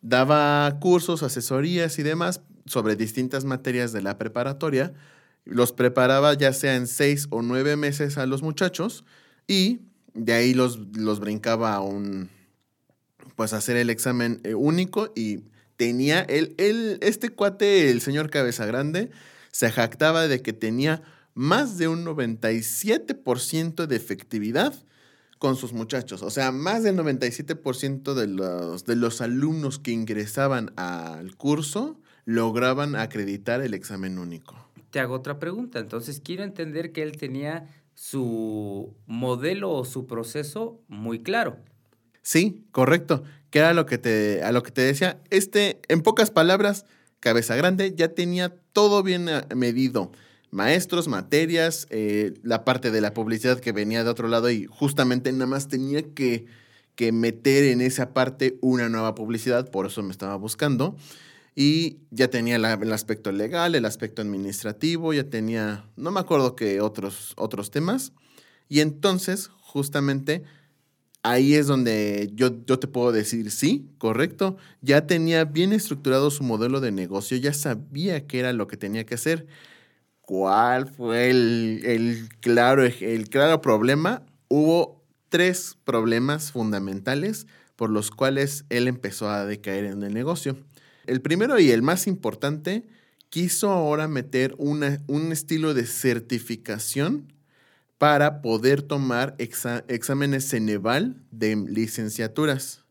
daba 0.00 0.78
cursos, 0.80 1.22
asesorías 1.22 1.98
y 1.98 2.02
demás 2.02 2.40
sobre 2.64 2.96
distintas 2.96 3.44
materias 3.44 3.92
de 3.92 4.00
la 4.00 4.16
preparatoria. 4.16 4.94
Los 5.44 5.72
preparaba 5.72 6.32
ya 6.32 6.54
sea 6.54 6.76
en 6.76 6.86
seis 6.86 7.26
o 7.28 7.42
nueve 7.42 7.76
meses 7.76 8.16
a 8.16 8.24
los 8.24 8.40
muchachos 8.40 9.04
y 9.46 9.80
de 10.14 10.32
ahí 10.32 10.54
los, 10.54 10.78
los 10.96 11.20
brincaba 11.20 11.74
a 11.74 11.82
un, 11.82 12.30
pues 13.34 13.52
hacer 13.52 13.76
el 13.76 13.90
examen 13.90 14.40
eh, 14.42 14.54
único 14.54 15.12
y 15.14 15.40
tenía, 15.76 16.22
el, 16.22 16.54
el, 16.56 16.98
este 17.02 17.28
cuate, 17.28 17.90
el 17.90 18.00
señor 18.00 18.30
Cabeza 18.30 18.64
Grande, 18.64 19.10
se 19.50 19.70
jactaba 19.70 20.26
de 20.26 20.40
que 20.40 20.54
tenía 20.54 21.02
más 21.34 21.76
de 21.76 21.88
un 21.88 22.06
97% 22.06 23.86
de 23.86 23.96
efectividad 23.96 24.86
con 25.46 25.54
sus 25.54 25.72
muchachos. 25.72 26.22
O 26.22 26.30
sea, 26.30 26.50
más 26.50 26.82
del 26.82 26.96
97% 26.96 28.14
de 28.14 28.26
los, 28.26 28.84
de 28.84 28.96
los 28.96 29.20
alumnos 29.20 29.78
que 29.78 29.92
ingresaban 29.92 30.72
al 30.74 31.36
curso 31.36 32.00
lograban 32.24 32.96
acreditar 32.96 33.60
el 33.60 33.72
examen 33.72 34.18
único. 34.18 34.56
Te 34.90 34.98
hago 34.98 35.14
otra 35.14 35.38
pregunta. 35.38 35.78
Entonces, 35.78 36.20
quiero 36.20 36.42
entender 36.42 36.90
que 36.90 37.04
él 37.04 37.16
tenía 37.16 37.68
su 37.94 38.92
modelo 39.06 39.70
o 39.70 39.84
su 39.84 40.08
proceso 40.08 40.80
muy 40.88 41.22
claro. 41.22 41.58
Sí, 42.22 42.66
correcto. 42.72 43.22
Que 43.50 43.60
era 43.60 43.72
lo 43.72 43.86
que 43.86 43.98
te, 43.98 44.42
a 44.42 44.50
lo 44.50 44.64
que 44.64 44.72
te 44.72 44.80
decía. 44.80 45.20
Este, 45.30 45.80
en 45.86 46.02
pocas 46.02 46.32
palabras, 46.32 46.86
cabeza 47.20 47.54
grande, 47.54 47.94
ya 47.94 48.08
tenía 48.08 48.52
todo 48.72 49.04
bien 49.04 49.28
eh, 49.28 49.42
medido. 49.54 50.10
Maestros, 50.50 51.08
materias, 51.08 51.86
eh, 51.90 52.34
la 52.42 52.64
parte 52.64 52.90
de 52.90 53.00
la 53.00 53.12
publicidad 53.12 53.60
que 53.60 53.72
venía 53.72 54.04
de 54.04 54.10
otro 54.10 54.28
lado 54.28 54.50
y 54.50 54.66
justamente 54.66 55.32
nada 55.32 55.46
más 55.46 55.68
tenía 55.68 56.02
que, 56.02 56.46
que 56.94 57.12
meter 57.12 57.64
en 57.64 57.80
esa 57.80 58.14
parte 58.14 58.58
una 58.60 58.88
nueva 58.88 59.14
publicidad, 59.14 59.70
por 59.70 59.86
eso 59.86 60.02
me 60.02 60.12
estaba 60.12 60.36
buscando. 60.36 60.96
Y 61.58 62.00
ya 62.10 62.28
tenía 62.28 62.56
el 62.56 62.92
aspecto 62.92 63.32
legal, 63.32 63.74
el 63.74 63.86
aspecto 63.86 64.20
administrativo, 64.20 65.14
ya 65.14 65.24
tenía, 65.24 65.88
no 65.96 66.10
me 66.10 66.20
acuerdo 66.20 66.54
qué 66.54 66.82
otros, 66.82 67.32
otros 67.36 67.70
temas. 67.70 68.12
Y 68.68 68.80
entonces, 68.80 69.48
justamente, 69.62 70.42
ahí 71.22 71.54
es 71.54 71.66
donde 71.66 72.30
yo, 72.34 72.50
yo 72.66 72.78
te 72.78 72.88
puedo 72.88 73.10
decir, 73.10 73.50
sí, 73.50 73.88
correcto, 73.96 74.58
ya 74.82 75.06
tenía 75.06 75.44
bien 75.44 75.72
estructurado 75.72 76.30
su 76.30 76.44
modelo 76.44 76.80
de 76.80 76.92
negocio, 76.92 77.38
ya 77.38 77.54
sabía 77.54 78.26
qué 78.26 78.40
era 78.40 78.52
lo 78.52 78.66
que 78.66 78.76
tenía 78.76 79.06
que 79.06 79.14
hacer. 79.14 79.46
¿Cuál 80.26 80.88
fue 80.88 81.30
el, 81.30 82.28
claro, 82.40 82.82
el 82.84 83.28
claro 83.28 83.60
problema? 83.60 84.26
Hubo 84.48 85.00
tres 85.28 85.78
problemas 85.84 86.50
fundamentales 86.50 87.46
por 87.76 87.90
los 87.90 88.10
cuales 88.10 88.64
él 88.68 88.88
empezó 88.88 89.30
a 89.30 89.46
decaer 89.46 89.84
en 89.84 90.02
el 90.02 90.12
negocio. 90.12 90.56
El 91.06 91.20
primero 91.22 91.60
y 91.60 91.70
el 91.70 91.82
más 91.82 92.08
importante, 92.08 92.88
quiso 93.28 93.70
ahora 93.70 94.08
meter 94.08 94.56
un 94.58 94.82
estilo 95.30 95.74
de 95.74 95.86
certificación 95.86 97.32
para 97.96 98.42
poder 98.42 98.82
tomar 98.82 99.36
exa- 99.38 99.84
exámenes 99.86 100.48
Ceneval 100.48 101.22
de 101.30 101.54
licenciaturas. 101.54 102.84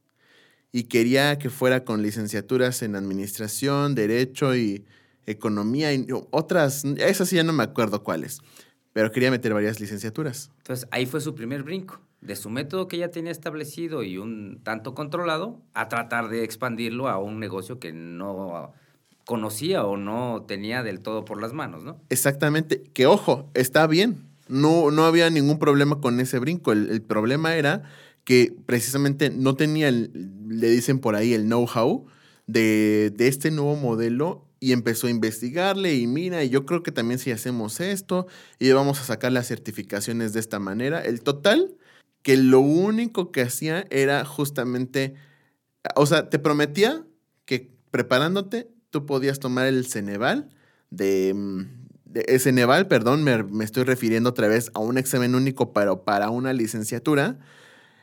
Y 0.72 0.84
quería 0.84 1.38
que 1.38 1.50
fuera 1.50 1.84
con 1.84 2.02
licenciaturas 2.02 2.82
en 2.82 2.96
administración, 2.96 3.94
derecho 3.94 4.56
y 4.56 4.86
economía 5.26 5.94
y 5.94 6.08
otras, 6.32 6.84
esas 6.98 7.30
sí 7.30 7.36
ya 7.38 7.44
no 7.44 7.54
me 7.54 7.64
acuerdo 7.64 8.04
cuáles, 8.04 8.42
pero 8.94 9.12
quería 9.12 9.32
meter 9.32 9.54
varias 9.54 9.80
licenciaturas. 9.80 10.52
Entonces, 10.60 10.88
ahí 10.92 11.06
fue 11.06 11.22
su 11.22 11.36
primer 11.36 11.64
brinco. 11.64 12.00
De 12.22 12.36
su 12.36 12.50
método 12.50 12.88
que 12.88 12.98
ya 12.98 13.12
tenía 13.12 13.32
establecido 13.32 14.02
y 14.02 14.18
un 14.18 14.60
tanto 14.64 14.96
controlado, 14.96 15.62
a 15.76 15.90
tratar 15.90 16.30
de 16.30 16.44
expandirlo 16.44 17.08
a 17.08 17.20
un 17.20 17.40
negocio 17.40 17.78
que 17.80 17.94
no 17.94 18.74
conocía 19.26 19.84
o 19.86 19.98
no 19.98 20.44
tenía 20.48 20.82
del 20.84 21.00
todo 21.02 21.26
por 21.26 21.42
las 21.42 21.54
manos, 21.54 21.84
¿no? 21.84 22.00
Exactamente, 22.10 22.84
que 22.94 23.06
ojo, 23.08 23.50
está 23.54 23.86
bien, 23.88 24.28
no, 24.48 24.92
no 24.92 25.06
había 25.06 25.30
ningún 25.30 25.60
problema 25.60 26.00
con 26.00 26.20
ese 26.20 26.40
brinco, 26.40 26.72
el, 26.72 26.90
el 26.90 27.02
problema 27.02 27.56
era 27.56 27.84
que 28.24 28.56
precisamente 28.66 29.30
no 29.30 29.56
tenía, 29.56 29.88
el- 29.88 30.32
le 30.48 30.70
dicen 30.70 31.00
por 31.00 31.16
ahí, 31.16 31.34
el 31.34 31.44
know-how 31.46 32.06
de, 32.48 33.12
de 33.16 33.28
este 33.28 33.52
nuevo 33.52 33.76
modelo 33.76 34.45
y 34.60 34.72
empezó 34.72 35.08
a 35.08 35.10
investigarle 35.12 35.96
y 35.96 36.08
mira, 36.08 36.44
y 36.44 36.50
yo 36.50 36.66
creo 36.66 36.84
que 36.84 36.92
también 36.92 37.20
si 37.20 37.32
hacemos 37.32 37.80
esto 37.80 38.28
y 38.60 38.72
vamos 38.72 39.00
a 39.00 39.04
sacar 39.04 39.32
las 39.32 39.48
certificaciones 39.48 40.34
de 40.34 40.40
esta 40.40 40.60
manera, 40.60 41.02
el 41.04 41.22
total, 41.22 41.76
que 42.24 42.38
lo 42.38 42.60
único 42.62 43.32
que 43.32 43.42
hacía 43.42 43.86
era 43.92 44.26
justamente, 44.26 45.16
o 45.96 46.06
sea, 46.06 46.30
te 46.30 46.40
prometía 46.40 47.06
que 47.46 47.72
preparándote 47.92 48.70
tú 48.90 49.06
podías 49.06 49.40
tomar 49.40 49.68
el 49.68 49.86
Ceneval 49.88 50.50
de... 50.90 51.34
de- 52.06 52.22
el 52.28 52.40
Ceneval, 52.40 52.88
perdón, 52.88 53.24
me, 53.24 53.44
me 53.44 53.66
estoy 53.66 53.84
refiriendo 53.84 54.30
otra 54.32 54.48
vez 54.48 54.72
a 54.74 54.80
un 54.80 54.98
examen 54.98 55.36
único, 55.36 55.74
pero 55.74 56.04
para 56.06 56.30
una 56.30 56.54
licenciatura. 56.54 57.40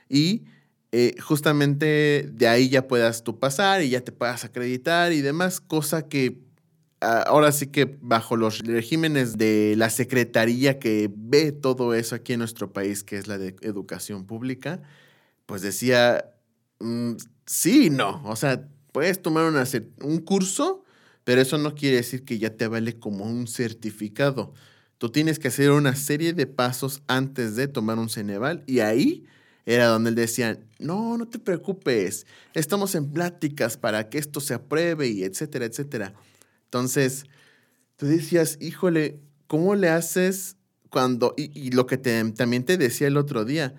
Y 0.09 0.45
eh, 0.93 1.15
justamente 1.21 2.29
de 2.33 2.49
ahí 2.49 2.69
ya 2.69 2.87
puedas 2.87 3.25
tú 3.25 3.39
pasar 3.39 3.83
y 3.83 3.91
ya 3.91 4.03
te 4.03 4.13
puedas 4.13 4.45
acreditar 4.45 5.13
y 5.13 5.23
demás, 5.23 5.61
cosa 5.61 6.09
que 6.09 6.39
ah, 7.01 7.25
ahora 7.27 7.53
sí 7.53 7.69
que 7.69 7.99
bajo 8.03 8.37
los 8.37 8.61
regímenes 8.61 9.39
de 9.39 9.75
la 9.77 9.91
secretaría 9.91 10.79
que 10.79 11.11
ve 11.15 11.53
todo 11.53 11.95
eso 11.95 12.15
aquí 12.15 12.35
en 12.35 12.41
nuestro 12.41 12.73
país, 12.73 13.05
que 13.05 13.17
es 13.19 13.27
la 13.27 13.39
de 13.39 13.57
educación 13.63 14.27
pública, 14.27 14.83
pues 15.47 15.63
decía, 15.63 16.27
mm, 16.81 17.13
sí 17.47 17.87
y 17.87 17.91
no. 17.91 18.23
O 18.27 18.37
sea, 18.37 18.69
puedes 18.93 19.23
tomar 19.23 19.53
un 20.03 20.19
curso, 20.21 20.85
pero 21.25 21.41
eso 21.41 21.59
no 21.59 21.75
quiere 21.75 21.97
decir 21.97 22.25
que 22.25 22.39
ya 22.39 22.57
te 22.57 22.69
vale 22.69 22.99
como 22.99 23.25
un 23.25 23.47
certificado. 23.47 24.55
Tú 24.99 25.11
tienes 25.11 25.39
que 25.39 25.49
hacer 25.49 25.71
una 25.73 25.97
serie 25.97 26.33
de 26.35 26.47
pasos 26.47 27.03
antes 27.09 27.57
de 27.57 27.69
tomar 27.69 27.99
un 27.99 28.09
Ceneval 28.09 28.63
y 28.67 28.81
ahí 28.81 29.25
era 29.67 29.87
donde 29.87 30.11
él 30.11 30.17
decía, 30.17 30.59
no, 30.79 31.17
no 31.17 31.29
te 31.29 31.39
preocupes, 31.39 32.27
estamos 32.55 32.95
en 32.95 33.13
pláticas 33.13 33.77
para 33.77 34.09
que 34.09 34.19
esto 34.19 34.41
se 34.41 34.55
apruebe 34.55 35.09
y 35.09 35.23
etcétera, 35.23 35.67
etcétera. 35.67 36.15
Entonces, 36.65 37.25
tú 37.97 38.07
decías, 38.07 38.59
híjole, 38.61 39.21
¿cómo 39.47 39.75
le 39.75 39.89
haces 39.89 40.57
cuando, 40.91 41.35
y, 41.37 41.71
lo 41.71 41.87
que 41.87 41.97
te- 41.97 42.33
también 42.33 42.65
te 42.65 42.77
decía 42.77 43.07
el 43.07 43.17
otro 43.17 43.45
día, 43.45 43.75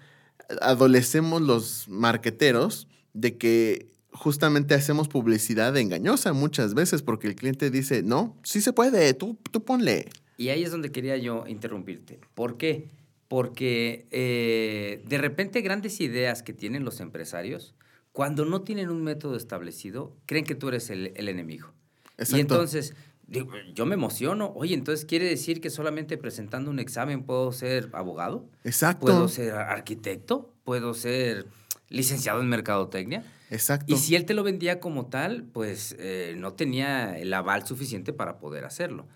adolecemos 0.61 1.41
los 1.41 1.87
marqueteros 1.87 2.87
de 3.13 3.37
que 3.37 3.91
justamente 4.11 4.73
hacemos 4.75 5.07
publicidad 5.07 5.75
engañosa 5.77 6.33
muchas 6.33 6.73
veces 6.73 7.01
porque 7.01 7.27
el 7.27 7.35
cliente 7.35 7.69
dice, 7.69 8.03
no, 8.03 8.37
sí 8.43 8.61
se 8.61 8.73
puede, 8.73 9.13
tú, 9.13 9.37
tú 9.51 9.63
ponle. 9.63 10.09
Y 10.37 10.49
ahí 10.49 10.63
es 10.63 10.71
donde 10.71 10.91
quería 10.91 11.17
yo 11.17 11.45
interrumpirte. 11.47 12.19
¿Por 12.33 12.57
qué? 12.57 12.89
Porque 13.33 14.05
eh, 14.11 15.01
de 15.07 15.17
repente 15.17 15.61
grandes 15.61 15.99
ideas 16.01 16.43
que 16.43 16.53
tienen 16.53 16.85
los 16.85 16.99
empresarios, 16.99 17.73
cuando 18.11 18.45
no 18.45 18.61
tienen 18.61 18.91
un 18.91 19.01
método 19.03 19.35
establecido, 19.35 20.15
creen 20.27 20.45
que 20.45 20.53
tú 20.53 20.67
eres 20.67 20.91
el, 20.91 21.13
el 21.15 21.27
enemigo. 21.27 21.73
Exacto. 22.19 22.37
Y 22.37 22.41
entonces, 22.41 22.93
digo, 23.25 23.49
yo 23.73 23.87
me 23.87 23.95
emociono. 23.95 24.53
Oye, 24.55 24.75
entonces 24.75 25.03
quiere 25.03 25.25
decir 25.25 25.61
que 25.61 25.71
solamente 25.71 26.15
presentando 26.19 26.69
un 26.69 26.77
examen 26.77 27.23
puedo 27.23 27.51
ser 27.53 27.89
abogado, 27.93 28.47
Exacto. 28.65 29.07
puedo 29.07 29.27
ser 29.27 29.53
arquitecto, 29.53 30.53
puedo 30.63 30.93
ser 30.93 31.47
licenciado 31.89 32.39
en 32.39 32.49
mercadotecnia. 32.49 33.23
Exacto. 33.49 33.91
Y 33.91 33.97
si 33.97 34.13
él 34.13 34.25
te 34.25 34.35
lo 34.35 34.43
vendía 34.43 34.79
como 34.79 35.07
tal, 35.07 35.41
pues 35.41 35.95
eh, 35.97 36.35
no 36.37 36.53
tenía 36.53 37.17
el 37.17 37.33
aval 37.33 37.65
suficiente 37.65 38.13
para 38.13 38.37
poder 38.37 38.63
hacerlo. 38.63 39.07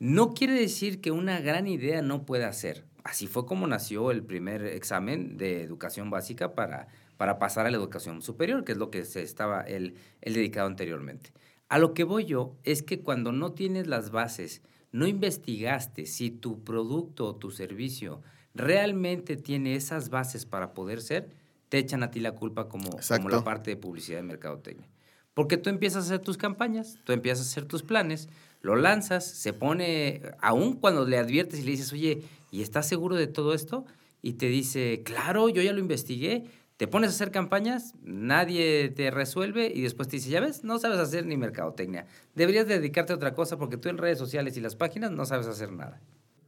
No 0.00 0.34
quiere 0.34 0.54
decir 0.54 1.00
que 1.00 1.12
una 1.12 1.38
gran 1.38 1.68
idea 1.68 2.02
no 2.02 2.26
pueda 2.26 2.48
hacer. 2.48 2.89
Así 3.04 3.26
fue 3.26 3.46
como 3.46 3.66
nació 3.66 4.10
el 4.10 4.22
primer 4.22 4.64
examen 4.64 5.36
de 5.36 5.62
educación 5.62 6.10
básica 6.10 6.54
para, 6.54 6.88
para 7.16 7.38
pasar 7.38 7.66
a 7.66 7.70
la 7.70 7.76
educación 7.76 8.22
superior, 8.22 8.64
que 8.64 8.72
es 8.72 8.78
lo 8.78 8.90
que 8.90 9.04
se 9.04 9.22
estaba 9.22 9.62
él, 9.62 9.94
él 10.20 10.34
dedicado 10.34 10.66
anteriormente. 10.66 11.32
A 11.68 11.78
lo 11.78 11.94
que 11.94 12.04
voy 12.04 12.24
yo 12.24 12.56
es 12.64 12.82
que 12.82 13.00
cuando 13.00 13.32
no 13.32 13.52
tienes 13.52 13.86
las 13.86 14.10
bases, 14.10 14.62
no 14.92 15.06
investigaste 15.06 16.06
si 16.06 16.30
tu 16.30 16.64
producto 16.64 17.26
o 17.26 17.36
tu 17.36 17.50
servicio 17.50 18.22
realmente 18.54 19.36
tiene 19.36 19.76
esas 19.76 20.10
bases 20.10 20.46
para 20.46 20.74
poder 20.74 21.00
ser, 21.00 21.30
te 21.68 21.78
echan 21.78 22.02
a 22.02 22.10
ti 22.10 22.20
la 22.20 22.32
culpa 22.32 22.68
como, 22.68 22.90
como 23.08 23.28
la 23.28 23.44
parte 23.44 23.70
de 23.70 23.76
publicidad 23.76 24.18
y 24.18 24.24
mercadotecnia. 24.24 24.88
Porque 25.34 25.56
tú 25.56 25.70
empiezas 25.70 26.04
a 26.04 26.06
hacer 26.06 26.18
tus 26.18 26.36
campañas, 26.36 26.98
tú 27.04 27.12
empiezas 27.12 27.46
a 27.46 27.50
hacer 27.50 27.64
tus 27.64 27.84
planes, 27.84 28.28
lo 28.60 28.74
lanzas, 28.74 29.24
se 29.24 29.52
pone, 29.52 30.22
aún 30.40 30.74
cuando 30.74 31.06
le 31.06 31.16
adviertes 31.16 31.60
y 31.60 31.62
le 31.62 31.70
dices, 31.70 31.92
oye, 31.92 32.22
¿y 32.50 32.62
estás 32.62 32.88
seguro 32.88 33.16
de 33.16 33.26
todo 33.26 33.54
esto? 33.54 33.84
Y 34.22 34.34
te 34.34 34.46
dice, 34.46 35.02
claro, 35.04 35.48
yo 35.48 35.62
ya 35.62 35.72
lo 35.72 35.80
investigué, 35.80 36.44
te 36.76 36.86
pones 36.86 37.10
a 37.10 37.14
hacer 37.14 37.30
campañas, 37.30 37.94
nadie 38.02 38.88
te 38.88 39.10
resuelve 39.10 39.70
y 39.74 39.82
después 39.82 40.08
te 40.08 40.16
dice, 40.16 40.30
ya 40.30 40.40
ves, 40.40 40.64
no 40.64 40.78
sabes 40.78 40.98
hacer 40.98 41.26
ni 41.26 41.36
mercadotecnia. 41.36 42.06
Deberías 42.34 42.66
dedicarte 42.66 43.12
a 43.12 43.16
otra 43.16 43.34
cosa 43.34 43.58
porque 43.58 43.76
tú 43.76 43.88
en 43.88 43.98
redes 43.98 44.18
sociales 44.18 44.56
y 44.56 44.60
las 44.60 44.76
páginas 44.76 45.10
no 45.10 45.26
sabes 45.26 45.46
hacer 45.46 45.72
nada. 45.72 46.00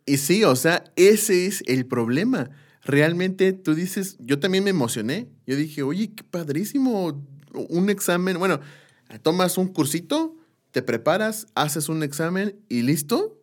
Y 0.06 0.16
sí, 0.16 0.42
o 0.44 0.56
sea, 0.56 0.84
ese 0.96 1.46
es 1.46 1.62
el 1.66 1.86
problema. 1.86 2.50
Realmente 2.82 3.52
tú 3.52 3.74
dices, 3.74 4.16
yo 4.20 4.40
también 4.40 4.64
me 4.64 4.70
emocioné. 4.70 5.28
Yo 5.46 5.54
dije, 5.54 5.82
oye, 5.82 6.12
qué 6.14 6.24
padrísimo. 6.24 7.22
Un 7.52 7.90
examen, 7.90 8.38
bueno, 8.38 8.60
tomas 9.22 9.58
un 9.58 9.68
cursito, 9.68 10.34
te 10.70 10.82
preparas, 10.82 11.46
haces 11.54 11.88
un 11.88 12.02
examen 12.02 12.56
y 12.68 12.82
listo. 12.82 13.41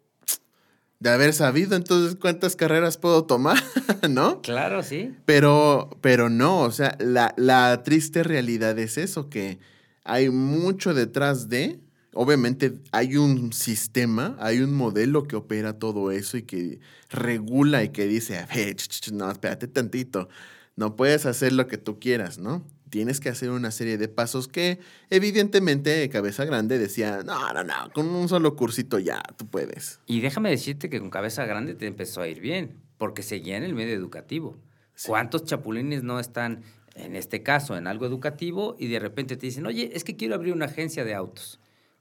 De 0.99 1.09
haber 1.09 1.33
sabido, 1.33 1.77
entonces, 1.77 2.17
¿cuántas 2.19 2.57
carreras 2.57 2.97
puedo 2.97 3.23
tomar? 3.23 3.57
¿No? 4.09 4.41
Claro, 4.41 4.83
sí. 4.83 5.15
Pero, 5.25 5.89
pero 6.01 6.29
no, 6.29 6.61
o 6.61 6.71
sea, 6.71 6.97
la, 6.99 7.33
la 7.37 7.83
triste 7.83 8.21
realidad 8.23 8.77
es 8.77 8.97
eso, 8.97 9.29
que 9.29 9.59
hay 10.03 10.29
mucho 10.29 10.93
detrás 10.93 11.47
de, 11.47 11.79
obviamente 12.13 12.73
hay 12.91 13.15
un 13.15 13.53
sistema, 13.53 14.35
hay 14.39 14.59
un 14.59 14.73
modelo 14.73 15.23
que 15.23 15.37
opera 15.37 15.79
todo 15.79 16.11
eso 16.11 16.35
y 16.35 16.43
que 16.43 16.79
regula 17.09 17.83
y 17.83 17.89
que 17.89 18.05
dice, 18.05 18.37
a 18.37 18.45
ver, 18.45 18.75
no, 19.13 19.31
espérate 19.31 19.67
tantito, 19.67 20.27
No 20.75 20.95
puedes 20.97 21.25
hacer 21.25 21.53
lo 21.53 21.67
que 21.67 21.77
tú 21.77 21.99
quieras, 21.99 22.39
¿no? 22.39 22.65
Tienes 22.89 23.19
que 23.19 23.29
hacer 23.29 23.51
una 23.51 23.71
serie 23.71 23.97
de 23.97 24.07
pasos 24.07 24.47
que, 24.47 24.79
evidentemente, 25.09 26.07
Cabeza 26.09 26.45
Grande 26.45 26.77
decía, 26.77 27.21
no, 27.23 27.53
no, 27.53 27.63
no, 27.63 27.73
con 27.93 28.07
un 28.07 28.27
solo 28.27 28.55
cursito 28.55 28.99
ya, 28.99 29.21
tú 29.37 29.47
puedes. 29.47 29.99
Y 30.05 30.21
déjame 30.21 30.49
decirte 30.49 30.89
que 30.89 30.99
con 30.99 31.09
cabeza 31.09 31.45
grande 31.45 31.75
te 31.75 31.87
empezó 31.87 32.21
a 32.21 32.27
ir 32.27 32.39
bien, 32.39 32.77
porque 32.97 33.23
seguía 33.23 33.57
en 33.57 33.63
el 33.63 33.75
medio 33.75 33.95
educativo. 33.95 34.57
¿Cuántos 35.05 35.45
chapulines 35.45 36.03
no 36.03 36.19
están, 36.19 36.63
en 36.95 37.15
este 37.15 37.43
caso, 37.43 37.77
en 37.77 37.87
algo 37.87 38.05
educativo 38.05 38.75
y 38.77 38.87
de 38.87 38.99
repente 38.99 39.37
te 39.37 39.45
dicen, 39.45 39.65
oye, 39.65 39.91
es 39.93 40.03
que 40.03 40.15
quiero 40.15 40.35
abrir 40.35 40.53
una 40.53 40.65
agencia 40.65 41.05
de 41.05 41.13
autos? 41.13 41.59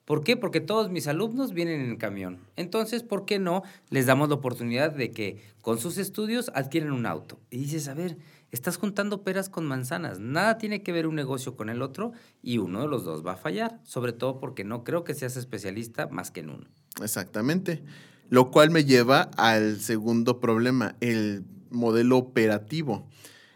¿Por 0.09 0.25
qué? 0.25 0.39
Porque 0.39 0.61
todos 0.63 0.91
mis 0.91 1.07
alumnos 1.07 1.53
vienen 1.53 1.83
en 1.83 1.97
camión. 1.97 2.41
Entonces, 2.57 3.03
¿por 3.03 3.27
qué 3.27 3.39
no 3.39 3.63
les 3.91 4.07
damos 4.07 4.31
la 4.31 4.37
oportunidad 4.37 4.91
de 4.91 5.11
que 5.11 5.37
con 5.61 5.79
sus 5.79 5.99
estudios 5.99 6.51
adquieren 6.55 6.93
un 6.93 7.05
auto? 7.05 7.39
Y 7.51 7.59
dices, 7.59 7.89
a 7.89 7.95
ver, 7.95 8.17
estás 8.51 8.77
juntando 8.77 9.23
peras 9.23 9.49
con 9.49 9.67
manzanas. 9.67 10.21
Nada 10.21 10.59
tiene 10.59 10.83
que 10.83 10.93
ver 10.93 11.07
un 11.07 11.15
negocio 11.15 11.57
con 11.57 11.69
el 11.69 11.83
otro 11.83 12.13
y 12.43 12.59
uno 12.59 12.81
de 12.81 12.89
los 12.89 13.05
dos 13.05 13.25
va 13.27 13.33
a 13.33 13.37
fallar, 13.37 13.81
sobre 13.85 14.13
todo 14.13 14.41
porque 14.41 14.65
no 14.65 14.85
creo 14.85 15.05
que 15.05 15.15
seas 15.15 15.37
especialista 15.37 16.09
más 16.09 16.31
que 16.31 16.41
en 16.41 16.51
uno. 16.51 16.67
Exactamente. 17.03 17.83
Lo 18.31 18.51
cual 18.51 18.71
me 18.71 18.85
lleva 18.85 19.31
al 19.37 19.81
segundo 19.81 20.41
problema, 20.41 20.97
el 21.01 21.45
modelo 21.71 22.19
operativo. 22.19 23.09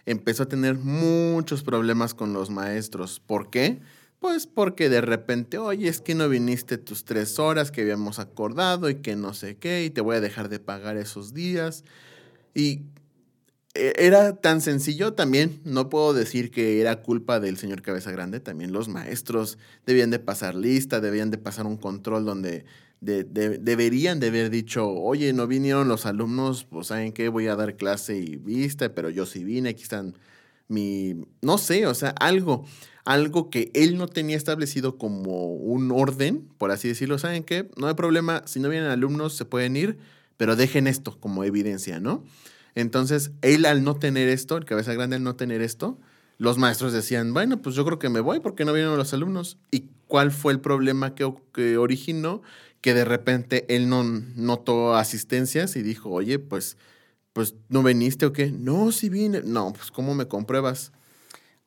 Empezó 0.06 0.44
a 0.44 0.48
tener 0.48 0.76
muchos 0.76 1.62
problemas 1.62 2.14
con 2.14 2.32
los 2.32 2.50
maestros. 2.50 3.20
¿Por 3.20 3.50
qué? 3.50 3.80
Pues 4.18 4.46
porque 4.46 4.88
de 4.88 5.00
repente, 5.00 5.58
oye, 5.58 5.88
es 5.88 6.00
que 6.00 6.14
no 6.14 6.28
viniste 6.28 6.78
tus 6.78 7.04
tres 7.04 7.38
horas 7.38 7.70
que 7.70 7.82
habíamos 7.82 8.18
acordado 8.18 8.88
y 8.88 8.96
que 8.96 9.16
no 9.16 9.34
sé 9.34 9.56
qué, 9.56 9.84
y 9.84 9.90
te 9.90 10.00
voy 10.00 10.16
a 10.16 10.20
dejar 10.20 10.48
de 10.48 10.60
pagar 10.60 10.96
esos 10.96 11.34
días. 11.34 11.84
Y 12.54 12.82
era 13.74 14.36
tan 14.36 14.60
sencillo. 14.60 15.14
También, 15.14 15.60
no 15.64 15.88
puedo 15.88 16.12
decir 16.14 16.50
que 16.50 16.80
era 16.80 17.02
culpa 17.02 17.40
del 17.40 17.56
señor 17.56 17.82
Cabeza 17.82 18.10
Grande, 18.12 18.40
también 18.40 18.72
los 18.72 18.88
maestros 18.88 19.58
debían 19.86 20.10
de 20.10 20.18
pasar 20.18 20.54
lista, 20.54 21.00
debían 21.00 21.30
de 21.30 21.38
pasar 21.38 21.66
un 21.66 21.76
control 21.76 22.24
donde 22.24 22.64
de- 23.00 23.24
de- 23.24 23.58
deberían 23.58 24.20
de 24.20 24.28
haber 24.28 24.48
dicho, 24.50 24.88
oye, 24.88 25.32
no 25.32 25.48
vinieron 25.48 25.88
los 25.88 26.06
alumnos, 26.06 26.64
pues 26.70 26.86
saben 26.88 27.12
qué, 27.12 27.28
voy 27.28 27.48
a 27.48 27.56
dar 27.56 27.76
clase 27.76 28.16
y 28.16 28.36
vista, 28.36 28.94
pero 28.94 29.10
yo 29.10 29.26
sí 29.26 29.42
vine, 29.42 29.70
aquí 29.70 29.82
están 29.82 30.14
mi, 30.68 31.16
no 31.42 31.58
sé, 31.58 31.86
o 31.86 31.94
sea, 31.94 32.10
algo, 32.10 32.64
algo 33.04 33.50
que 33.50 33.70
él 33.74 33.96
no 33.96 34.06
tenía 34.06 34.36
establecido 34.36 34.98
como 34.98 35.52
un 35.54 35.90
orden, 35.90 36.48
por 36.58 36.70
así 36.70 36.86
decirlo, 36.88 37.18
¿saben 37.18 37.42
qué? 37.42 37.68
No 37.76 37.88
hay 37.88 37.94
problema, 37.94 38.42
si 38.46 38.60
no 38.60 38.68
vienen 38.68 38.88
alumnos 38.90 39.34
se 39.34 39.44
pueden 39.44 39.76
ir, 39.76 39.98
pero 40.36 40.54
dejen 40.56 40.86
esto 40.86 41.18
como 41.20 41.42
evidencia, 41.44 41.98
¿no? 42.00 42.22
Entonces, 42.74 43.32
él 43.42 43.66
al 43.66 43.84
no 43.84 43.96
tener 43.96 44.28
esto, 44.28 44.56
el 44.56 44.64
cabeza 44.64 44.94
grande 44.94 45.16
al 45.16 45.22
no 45.22 45.36
tener 45.36 45.60
esto, 45.62 45.98
los 46.38 46.58
maestros 46.58 46.92
decían, 46.92 47.34
bueno, 47.34 47.60
pues 47.62 47.76
yo 47.76 47.84
creo 47.84 47.98
que 47.98 48.08
me 48.08 48.20
voy 48.20 48.40
porque 48.40 48.64
no 48.64 48.72
vienen 48.72 48.96
los 48.96 49.12
alumnos. 49.12 49.58
¿Y 49.70 49.90
cuál 50.08 50.32
fue 50.32 50.52
el 50.52 50.60
problema 50.60 51.14
que, 51.14 51.32
que 51.52 51.76
originó? 51.76 52.42
Que 52.80 52.94
de 52.94 53.04
repente 53.04 53.64
él 53.74 53.88
no 53.88 54.02
notó 54.02 54.96
asistencias 54.96 55.76
y 55.76 55.82
dijo, 55.82 56.10
oye, 56.10 56.38
pues, 56.38 56.76
pues 57.32 57.54
¿no 57.68 57.82
viniste 57.82 58.26
o 58.26 58.32
qué? 58.32 58.50
No, 58.50 58.90
sí 58.92 59.08
vine. 59.08 59.42
No, 59.44 59.72
pues 59.72 59.90
¿cómo 59.90 60.14
me 60.14 60.26
compruebas? 60.26 60.92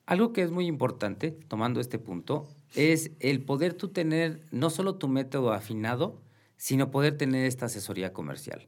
Algo 0.05 0.33
que 0.33 0.43
es 0.43 0.51
muy 0.51 0.67
importante, 0.67 1.31
tomando 1.47 1.79
este 1.79 1.97
punto, 1.97 2.47
es 2.75 3.11
el 3.19 3.41
poder 3.41 3.73
tú 3.73 3.89
tener 3.89 4.45
no 4.51 4.69
solo 4.69 4.95
tu 4.95 5.07
método 5.07 5.51
afinado, 5.53 6.21
sino 6.57 6.91
poder 6.91 7.17
tener 7.17 7.45
esta 7.45 7.65
asesoría 7.67 8.13
comercial. 8.13 8.67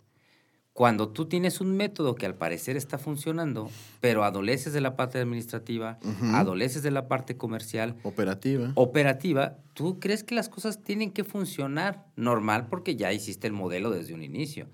Cuando 0.77 1.09
tú 1.09 1.25
tienes 1.25 1.59
un 1.59 1.75
método 1.75 2.13
que 2.13 2.27
al 2.27 2.35
parecer 2.35 2.77
está 2.77 2.99
funcionando, 2.99 3.71
pero 3.99 4.23
adoleces 4.23 4.73
de 4.73 4.79
la 4.79 4.95
parte 4.95 5.17
administrativa, 5.17 5.97
Ujú. 6.03 6.35
adoleces 6.35 6.83
de 6.83 6.91
la 6.91 7.07
parte 7.07 7.35
comercial, 7.35 7.95
Operativa. 8.03 8.73
operativa, 8.75 9.57
tú 9.73 9.99
crees 9.99 10.23
que 10.23 10.35
las 10.35 10.49
cosas 10.49 10.83
tienen 10.83 11.09
que 11.09 11.23
funcionar 11.23 12.05
normal 12.15 12.67
porque 12.69 12.95
ya 12.95 13.11
hiciste 13.11 13.47
el 13.47 13.53
modelo 13.53 13.89
desde 13.89 14.13
un 14.13 14.21
inicio. 14.21 14.67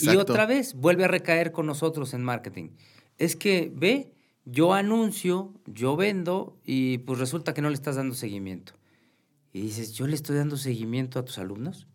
Y 0.00 0.14
otra 0.14 0.46
vez 0.46 0.74
vuelve 0.74 1.02
a 1.02 1.08
recaer 1.08 1.50
con 1.50 1.66
nosotros 1.66 2.14
en 2.14 2.22
marketing. 2.22 2.68
Es 3.18 3.34
que 3.34 3.72
ve, 3.74 4.14
yo 4.44 4.72
anuncio, 4.72 5.52
yo 5.66 5.96
vendo 5.96 6.60
y 6.64 6.98
pues 6.98 7.18
resulta 7.18 7.54
que 7.54 7.60
no 7.60 7.70
le 7.70 7.74
estás 7.74 7.96
dando 7.96 8.14
seguimiento. 8.14 8.74
Y 9.52 9.62
dices, 9.62 9.94
¿yo 9.94 10.06
le 10.06 10.14
estoy 10.14 10.36
dando 10.36 10.56
seguimiento 10.56 11.18
a 11.18 11.24
tus 11.24 11.38
alumnos? 11.38 11.88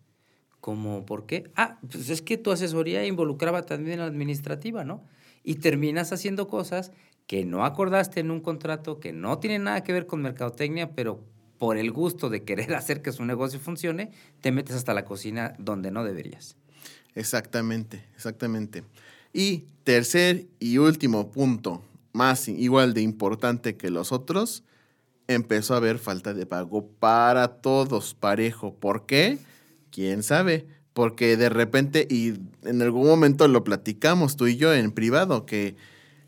¿Cómo? 0.66 1.06
¿Por 1.06 1.26
qué? 1.26 1.52
Ah, 1.54 1.78
pues 1.88 2.10
es 2.10 2.22
que 2.22 2.38
tu 2.38 2.50
asesoría 2.50 3.06
involucraba 3.06 3.62
también 3.62 4.00
la 4.00 4.06
administrativa, 4.06 4.82
¿no? 4.82 5.04
Y 5.44 5.54
terminas 5.54 6.12
haciendo 6.12 6.48
cosas 6.48 6.90
que 7.28 7.44
no 7.44 7.64
acordaste 7.64 8.18
en 8.18 8.32
un 8.32 8.40
contrato, 8.40 8.98
que 8.98 9.12
no 9.12 9.38
tienen 9.38 9.62
nada 9.62 9.84
que 9.84 9.92
ver 9.92 10.06
con 10.06 10.22
mercadotecnia, 10.22 10.90
pero 10.90 11.22
por 11.56 11.76
el 11.76 11.92
gusto 11.92 12.30
de 12.30 12.42
querer 12.42 12.74
hacer 12.74 13.00
que 13.00 13.12
su 13.12 13.24
negocio 13.24 13.60
funcione, 13.60 14.10
te 14.40 14.50
metes 14.50 14.74
hasta 14.74 14.92
la 14.92 15.04
cocina 15.04 15.54
donde 15.60 15.92
no 15.92 16.02
deberías. 16.02 16.56
Exactamente, 17.14 18.04
exactamente. 18.16 18.82
Y 19.32 19.66
tercer 19.84 20.48
y 20.58 20.78
último 20.78 21.30
punto, 21.30 21.80
más 22.12 22.48
igual 22.48 22.92
de 22.92 23.02
importante 23.02 23.76
que 23.76 23.90
los 23.90 24.10
otros, 24.10 24.64
empezó 25.28 25.74
a 25.74 25.76
haber 25.76 26.00
falta 26.00 26.34
de 26.34 26.44
pago 26.44 26.88
para 26.98 27.46
todos, 27.58 28.14
parejo. 28.14 28.74
¿Por 28.74 29.06
qué? 29.06 29.38
¿Quién 29.96 30.22
sabe? 30.22 30.66
Porque 30.92 31.38
de 31.38 31.48
repente, 31.48 32.06
y 32.10 32.34
en 32.64 32.82
algún 32.82 33.06
momento 33.06 33.48
lo 33.48 33.64
platicamos 33.64 34.36
tú 34.36 34.46
y 34.46 34.58
yo 34.58 34.74
en 34.74 34.92
privado, 34.92 35.46
que 35.46 35.74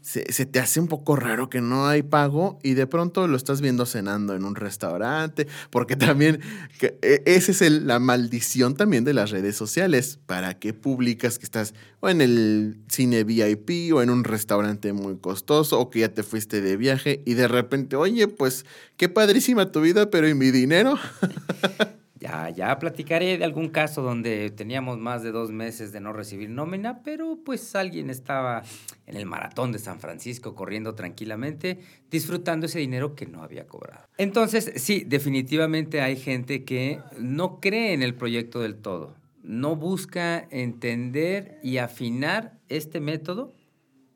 se, 0.01 0.23
te 0.47 0.59
hace 0.59 0.81
un 0.81 0.89
poco 0.89 1.17
raro 1.17 1.51
que 1.51 1.61
no 1.61 1.87
hay 1.87 2.03
pago 2.03 2.59
y 2.63 2.73
de 2.73 2.87
pronto 2.87 3.29
lo 3.29 3.37
estás 3.37 3.61
viendo 3.61 3.85
cenando 3.85 4.35
en 4.35 4.45
un 4.47 4.55
restaurante, 4.55 5.49
porque 5.69 5.97
también 5.97 6.41
que 6.79 6.99
e- 7.03 7.23
esa 7.27 7.53
es 7.53 7.61
la 7.71 7.99
maldición 7.99 8.75
también 8.75 9.05
de 9.05 9.13
las 9.13 9.29
redes 9.33 9.55
sociales. 9.55 10.19
¿Para 10.25 10.59
qué 10.59 10.73
publicas 10.73 11.39
que 11.39 11.45
estás 11.45 11.75
o 12.01 12.09
en 12.09 12.23
el 12.23 12.79
cine 12.89 13.23
VIP 13.25 13.93
o 13.93 14.01
en 14.01 14.09
un 14.09 14.25
restaurante 14.25 14.95
muy 14.95 15.19
costoso 15.19 15.79
o 15.79 15.91
que 15.91 15.99
ya 15.99 16.09
te 16.09 16.23
fuiste 16.23 16.63
de 16.63 16.79
viaje 16.79 17.21
y 17.27 17.35
de 17.35 17.49
repente, 17.49 17.97
oye, 17.97 18.29
pues 18.29 18.65
qué 18.97 19.11
padrísima 19.11 19.71
tu 19.73 19.83
vida, 19.83 20.09
pero 20.09 20.27
¿y 20.27 20.33
mi 20.33 20.51
dinero? 20.53 20.99
Ya, 22.21 22.51
ya 22.51 22.79
platicaré 22.79 23.39
de 23.39 23.45
algún 23.45 23.69
caso 23.69 24.03
donde 24.03 24.51
teníamos 24.51 24.99
más 24.99 25.23
de 25.23 25.31
dos 25.31 25.53
meses 25.53 25.93
de 25.93 26.01
no 26.01 26.13
recibir 26.13 26.51
nómina, 26.51 27.03
pero 27.05 27.39
pues 27.45 27.77
alguien 27.77 28.11
estaba 28.11 28.65
en 29.07 29.17
el 29.17 29.25
maratón 29.25 29.71
de 29.71 29.79
San 29.79 30.01
Francisco 30.01 30.55
corriendo 30.57 30.95
tranquilamente, 30.95 31.79
disfrutando 32.11 32.67
ese 32.67 32.81
dinero 32.81 33.15
que 33.15 33.27
no 33.27 33.43
había 33.43 33.67
cobrado. 33.67 34.09
Entonces, 34.17 34.73
sí, 34.77 35.05
definitivamente 35.07 36.01
hay 36.01 36.17
gente 36.17 36.65
que 36.65 37.01
no 37.19 37.61
cree 37.61 37.93
en 37.93 38.03
el 38.03 38.15
proyecto 38.15 38.61
del 38.61 38.77
todo, 38.77 39.15
no 39.45 39.77
busca 39.77 40.47
entender 40.51 41.61
y 41.63 41.79
afinar 41.79 42.59
este 42.69 43.01
método 43.01 43.55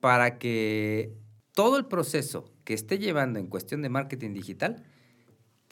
para 0.00 0.38
que 0.38 1.12
todo 1.52 1.78
el 1.78 1.86
proceso 1.86 2.50
que 2.64 2.74
esté 2.74 2.98
llevando 2.98 3.38
en 3.38 3.46
cuestión 3.46 3.82
de 3.82 3.88
marketing 3.88 4.34
digital 4.34 4.82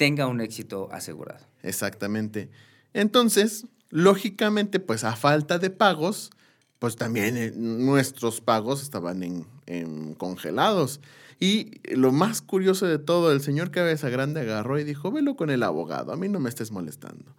tenga 0.00 0.26
un 0.26 0.40
éxito 0.40 0.88
asegurado. 0.92 1.44
Exactamente. 1.62 2.48
Entonces, 2.94 3.66
lógicamente, 3.90 4.80
pues 4.80 5.04
a 5.04 5.14
falta 5.14 5.58
de 5.58 5.68
pagos, 5.68 6.30
pues 6.78 6.96
también 6.96 7.36
eh, 7.36 7.52
nuestros 7.54 8.40
pagos 8.40 8.82
estaban 8.82 9.22
en, 9.66 10.14
congelados. 10.14 11.02
Y 11.38 11.82
lo 11.94 12.12
más 12.12 12.40
curioso 12.40 12.86
de 12.86 12.98
todo, 12.98 13.30
el 13.30 13.42
señor 13.42 13.70
Cabeza 13.70 14.08
Grande 14.08 14.40
agarró 14.40 14.78
y 14.78 14.84
dijo, 14.84 15.12
velo 15.12 15.36
con 15.36 15.50
el 15.50 15.62
abogado, 15.62 16.12
a 16.12 16.16
mí 16.16 16.30
no 16.30 16.40
me 16.40 16.48
estés 16.48 16.70
molestando. 16.70 17.36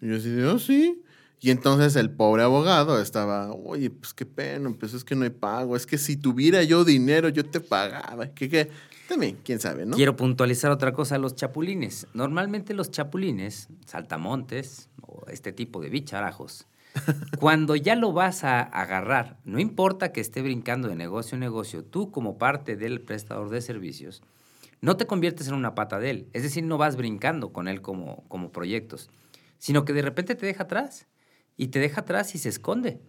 Yo 0.00 0.14
así, 0.14 0.40
"Oh, 0.42 0.60
sí. 0.60 1.02
Y 1.40 1.50
entonces 1.50 1.96
el 1.96 2.10
pobre 2.10 2.44
abogado 2.44 3.02
estaba, 3.02 3.52
oye, 3.52 3.90
pues 3.90 4.14
qué 4.14 4.26
pena, 4.26 4.72
pues 4.78 4.94
es 4.94 5.02
que 5.02 5.16
no 5.16 5.24
hay 5.24 5.30
pago, 5.30 5.74
es 5.74 5.86
que 5.86 5.98
si 5.98 6.16
tuviera 6.16 6.62
yo 6.62 6.84
dinero 6.84 7.28
yo 7.30 7.44
te 7.44 7.58
pagaba. 7.58 8.28
¿Qué, 8.28 8.48
qué? 8.48 8.70
También, 9.08 9.38
quién 9.44 9.60
sabe, 9.60 9.86
¿no? 9.86 9.96
Quiero 9.96 10.16
puntualizar 10.16 10.70
otra 10.70 10.92
cosa, 10.92 11.18
los 11.18 11.34
chapulines. 11.36 12.08
Normalmente 12.12 12.74
los 12.74 12.90
chapulines, 12.90 13.68
saltamontes 13.84 14.90
o 15.02 15.26
este 15.28 15.52
tipo 15.52 15.80
de 15.80 15.90
bicharajos, 15.90 16.66
cuando 17.38 17.76
ya 17.76 17.94
lo 17.94 18.12
vas 18.12 18.42
a 18.44 18.62
agarrar, 18.62 19.38
no 19.44 19.60
importa 19.60 20.12
que 20.12 20.20
esté 20.20 20.42
brincando 20.42 20.88
de 20.88 20.96
negocio 20.96 21.36
en 21.36 21.40
negocio, 21.40 21.84
tú 21.84 22.10
como 22.10 22.38
parte 22.38 22.76
del 22.76 23.00
prestador 23.00 23.50
de 23.50 23.60
servicios, 23.60 24.22
no 24.80 24.96
te 24.96 25.06
conviertes 25.06 25.48
en 25.48 25.54
una 25.54 25.74
pata 25.74 25.98
de 25.98 26.10
él. 26.10 26.28
Es 26.32 26.42
decir, 26.42 26.64
no 26.64 26.78
vas 26.78 26.96
brincando 26.96 27.52
con 27.52 27.68
él 27.68 27.82
como, 27.82 28.24
como 28.28 28.52
proyectos, 28.52 29.10
sino 29.58 29.84
que 29.84 29.92
de 29.92 30.02
repente 30.02 30.34
te 30.34 30.46
deja 30.46 30.64
atrás 30.64 31.06
y 31.56 31.68
te 31.68 31.78
deja 31.78 32.02
atrás 32.02 32.34
y 32.34 32.38
se 32.38 32.48
esconde. 32.48 33.00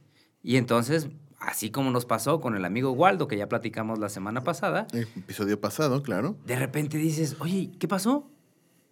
Y 0.42 0.58
entonces, 0.58 1.10
así 1.40 1.70
como 1.72 1.92
nos 1.92 2.06
pasó 2.06 2.40
con 2.42 2.56
el 2.56 2.66
amigo 2.66 2.92
Waldo, 2.92 3.28
que 3.28 3.38
ya 3.38 3.48
platicamos 3.48 4.00
la 4.00 4.10
semana 4.10 4.44
pasada, 4.44 4.88
El 4.94 5.08
episodio 5.16 5.60
pasado, 5.62 6.02
claro. 6.04 6.38
de 6.46 6.56
repente 6.56 6.98
dices, 6.98 7.36
oye, 7.40 7.72
¿qué 7.80 7.88
pasó? 7.88 8.30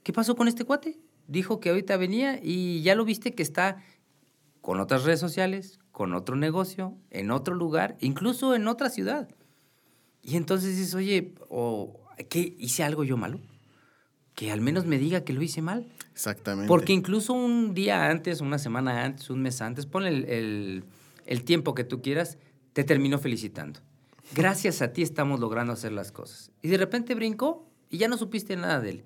¿Qué 0.04 0.14
pasó 0.14 0.36
con 0.36 0.48
este 0.48 0.64
cuate? 0.66 1.00
Dijo 1.28 1.60
que 1.60 1.70
ahorita 1.70 1.98
venía 1.98 2.40
y 2.42 2.82
ya 2.84 2.94
lo 2.96 3.04
viste 3.06 3.34
que 3.34 3.42
está 3.44 3.78
con 4.62 4.80
otras 4.80 5.04
redes 5.04 5.20
sociales, 5.20 5.80
con 5.92 6.14
otro 6.14 6.36
negocio, 6.36 6.96
en 7.10 7.32
otro 7.32 7.56
lugar, 7.56 7.98
incluso 8.00 8.54
en 8.56 8.68
otra 8.68 8.90
ciudad. 8.90 9.28
Y 10.22 10.38
entonces 10.38 10.76
dices, 10.78 10.94
oye, 10.96 11.34
o, 11.50 12.00
¿qué? 12.30 12.56
¿Hice 12.60 12.84
algo 12.84 13.04
yo 13.04 13.18
malo? 13.18 13.40
Que 14.36 14.52
al 14.52 14.60
menos 14.62 14.86
me 14.86 14.98
diga 14.98 15.24
que 15.24 15.34
lo 15.34 15.42
hice 15.42 15.62
mal. 15.62 15.88
Exactamente. 16.12 16.68
Porque 16.68 16.94
incluso 16.94 17.34
un 17.34 17.74
día 17.74 18.10
antes, 18.10 18.42
una 18.42 18.58
semana 18.60 19.04
antes, 19.06 19.30
un 19.30 19.42
mes 19.42 19.62
antes, 19.62 19.86
ponle 19.86 20.10
el, 20.10 20.26
el- 20.26 20.84
el 21.26 21.44
tiempo 21.44 21.74
que 21.76 21.84
tú 21.84 22.02
quieras, 22.02 22.38
te 22.74 22.84
terminó 22.84 23.20
felicitando. 23.20 23.80
Gracias 24.34 24.82
a 24.82 24.92
ti 24.92 25.02
estamos 25.02 25.40
logrando 25.40 25.74
hacer 25.74 25.92
las 25.92 26.12
cosas. 26.12 26.52
Y 26.62 26.68
de 26.70 26.78
repente 26.78 27.14
brincó 27.16 27.68
y 27.90 27.98
ya 28.00 28.08
no 28.08 28.18
supiste 28.18 28.56
nada 28.56 28.80
de 28.82 28.90
él. 28.90 29.04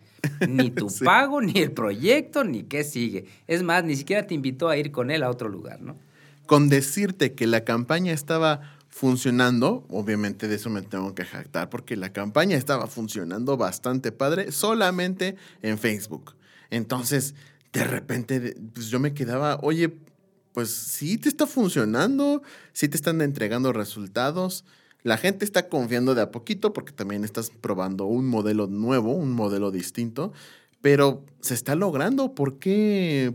Ni 0.48 0.72
tu 0.72 0.90
Sí. 0.90 1.04
pago, 1.04 1.42
ni 1.42 1.60
el 1.60 1.72
proyecto, 1.72 2.44
ni 2.44 2.64
qué 2.64 2.84
sigue. 2.84 3.26
Es 3.48 3.62
más, 3.64 3.84
ni 3.84 3.96
siquiera 3.96 4.26
te 4.26 4.34
invitó 4.34 4.70
a 4.70 4.78
ir 4.78 4.92
con 4.92 5.12
él 5.12 5.24
a 5.24 5.30
otro 5.30 5.50
lugar, 5.50 5.82
¿no? 5.82 5.98
Con 6.46 6.70
decirte 6.70 7.34
que 7.34 7.46
la 7.48 7.64
campaña 7.64 8.14
estaba 8.14 8.62
funcionando, 8.88 9.86
obviamente 9.90 10.48
de 10.48 10.56
eso 10.56 10.70
me 10.70 10.82
tengo 10.82 11.14
que 11.14 11.24
jactar, 11.26 11.70
porque 11.70 11.96
la 11.96 12.12
campaña 12.12 12.58
estaba 12.58 12.88
funcionando 12.88 13.56
bastante 13.56 14.12
padre 14.12 14.52
solamente 14.52 15.36
en 15.62 15.78
Facebook. 15.78 16.36
Entonces, 16.72 17.36
de 17.72 17.84
repente, 17.84 18.56
pues 18.74 18.88
yo 18.88 19.00
me 19.00 19.14
quedaba, 19.14 19.60
oye, 19.62 19.96
pues 20.54 20.70
sí 20.70 21.18
te 21.18 21.30
está 21.30 21.48
funcionando, 21.48 22.42
sí 22.74 22.88
te 22.88 22.98
están 22.98 23.22
entregando 23.22 23.74
resultados. 23.74 24.66
La 25.04 25.18
gente 25.18 25.46
está 25.46 25.70
confiando 25.70 26.16
de 26.16 26.22
a 26.22 26.32
poquito 26.32 26.74
porque 26.74 26.92
también 26.92 27.24
estás 27.24 27.52
probando 27.52 28.06
un 28.06 28.28
modelo 28.28 28.68
nuevo, 28.68 29.14
un 29.14 29.32
modelo 29.32 29.72
distinto, 29.72 30.34
pero 30.82 31.26
se 31.40 31.54
está 31.54 31.76
logrando. 31.76 32.36
¿Por 32.36 32.60
qué, 32.60 33.34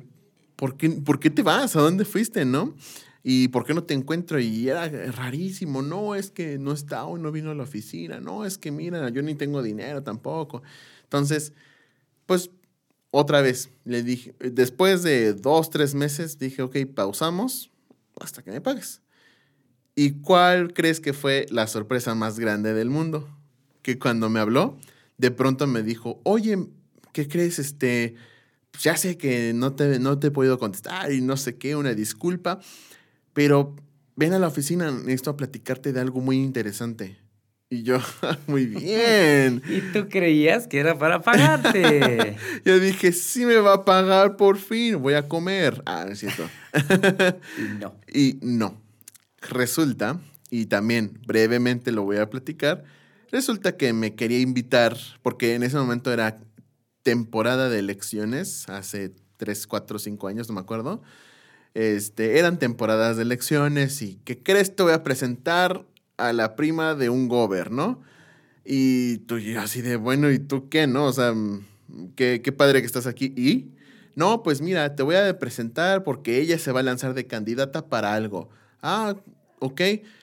por 0.57 0.77
qué, 0.77 0.91
por 0.91 1.21
qué 1.21 1.31
te 1.31 1.43
vas? 1.43 1.77
¿A 1.77 1.81
dónde 1.81 2.05
fuiste, 2.05 2.45
no? 2.45 2.75
¿Y 3.23 3.49
por 3.49 3.65
qué 3.65 3.73
no 3.73 3.85
te 3.85 3.95
encuentro? 3.95 4.39
Y 4.39 4.69
era 4.69 4.87
rarísimo. 4.89 5.81
No, 5.81 6.15
es 6.15 6.31
que 6.31 6.59
no 6.59 6.73
está 6.73 7.07
hoy, 7.07 7.21
no 7.21 7.33
vino 7.33 7.51
a 7.51 7.55
la 7.55 7.63
oficina. 7.63 8.21
No, 8.21 8.45
es 8.45 8.59
que 8.59 8.71
mira, 8.71 9.09
yo 9.09 9.23
ni 9.23 9.35
tengo 9.35 9.63
dinero 9.63 10.03
tampoco. 10.03 10.63
Entonces, 11.05 11.55
pues 12.27 12.51
otra 13.17 13.41
vez 13.43 13.71
le 13.85 14.03
dije, 14.03 14.35
después 14.41 15.05
de 15.05 15.35
dos, 15.35 15.71
tres 15.71 15.95
meses, 15.95 16.37
dije, 16.39 16.63
ok, 16.63 16.79
pausamos 16.93 17.71
hasta 18.21 18.43
que 18.43 18.51
me 18.51 18.61
pagues. 18.61 19.03
¿Y 19.95 20.21
cuál 20.21 20.73
crees 20.73 20.99
que 20.99 21.13
fue 21.13 21.47
la 21.51 21.69
sorpresa 21.69 22.17
más 22.17 22.41
grande 22.41 22.75
del 22.75 22.91
mundo? 22.91 23.29
Que 23.83 24.01
cuando 24.01 24.29
me 24.31 24.41
habló, 24.41 24.77
de 25.17 25.31
pronto 25.31 25.69
me 25.69 25.85
dijo, 25.85 26.21
oye, 26.25 26.59
¿qué 27.13 27.29
crees? 27.29 27.61
Este, 27.61 28.17
ya 28.81 28.97
sé 28.97 29.17
que 29.17 29.53
no 29.55 29.75
te, 29.75 30.01
no 30.01 30.19
te 30.19 30.27
he 30.27 30.31
podido 30.33 30.59
contestar 30.59 31.13
y 31.13 31.21
no 31.21 31.37
sé 31.37 31.57
qué, 31.57 31.77
una 31.77 31.95
disculpa, 31.95 32.59
pero 33.33 33.77
ven 34.17 34.33
a 34.33 34.41
la 34.41 34.49
oficina, 34.49 34.91
necesito 34.91 35.37
platicarte 35.37 35.93
de 35.93 36.01
algo 36.01 36.21
muy 36.21 36.39
interesante. 36.39 37.24
Y 37.71 37.83
yo, 37.83 37.99
muy 38.47 38.67
bien. 38.67 39.63
Y 39.67 39.81
tú 39.93 40.09
creías 40.09 40.67
que 40.69 40.79
era 40.79 40.99
para 40.99 41.23
pagarte. 41.23 42.37
Yo 42.65 42.79
dije, 42.79 43.13
sí 43.13 43.45
me 43.47 43.57
va 43.57 43.75
a 43.75 43.85
pagar 43.85 44.37
por 44.37 44.59
fin, 44.59 45.01
voy 45.03 45.15
a 45.15 45.29
comer. 45.29 45.83
Ah, 45.87 46.05
no 46.07 46.13
es 46.13 46.21
cierto. 46.21 46.49
y 47.59 47.63
no. 47.81 47.95
Y 48.13 48.39
no. 48.43 48.81
Resulta, 49.41 50.21
y 50.51 50.67
también 50.67 51.19
brevemente 51.27 51.91
lo 51.91 52.05
voy 52.05 52.19
a 52.19 52.31
platicar, 52.31 52.85
resulta 53.31 53.77
que 53.77 53.93
me 53.93 54.15
quería 54.15 54.41
invitar, 54.41 54.97
porque 55.23 55.55
en 55.55 55.63
ese 55.65 55.77
momento 55.77 56.13
era 56.13 56.41
temporada 57.03 57.69
de 57.69 57.79
elecciones, 57.79 58.69
hace 58.69 59.13
3, 59.37 59.67
4, 59.67 59.99
5 59.99 60.29
años, 60.29 60.49
no 60.49 60.55
me 60.55 60.61
acuerdo. 60.61 61.03
Este, 61.75 62.39
eran 62.39 62.59
temporadas 62.59 63.17
de 63.17 63.23
elecciones 63.23 64.01
y 64.01 64.21
¿qué 64.25 64.43
crees? 64.43 64.75
Te 64.77 64.85
voy 64.85 64.93
a 64.93 65.03
presentar 65.03 65.85
a 66.17 66.33
la 66.33 66.57
prima 66.57 66.95
de 66.95 67.11
un 67.11 67.29
gober, 67.29 67.71
¿no? 67.71 68.03
Y 68.65 69.19
tú 69.19 69.39
y 69.39 69.55
así 69.57 69.83
de, 69.83 69.97
bueno, 69.97 70.31
¿y 70.31 70.39
tú 70.39 70.69
qué, 70.69 70.87
no? 70.87 71.07
O 71.07 71.13
sea, 71.13 71.33
mm, 71.33 71.65
qué, 72.17 72.41
qué 72.43 72.53
padre 72.53 72.81
que 72.81 72.87
estás 72.87 73.07
aquí. 73.07 73.33
¿Y? 73.37 73.75
No, 74.17 74.43
pues 74.43 74.61
mira, 74.61 74.95
te 74.95 75.03
voy 75.03 75.17
a 75.17 75.39
presentar 75.39 76.05
porque 76.05 76.41
ella 76.41 76.59
se 76.59 76.73
va 76.73 76.81
a 76.81 76.85
lanzar 76.85 77.15
de 77.15 77.27
candidata 77.27 77.89
para 77.89 78.15
algo. 78.15 78.49
Ah, 78.81 79.17
ok. 79.59 79.81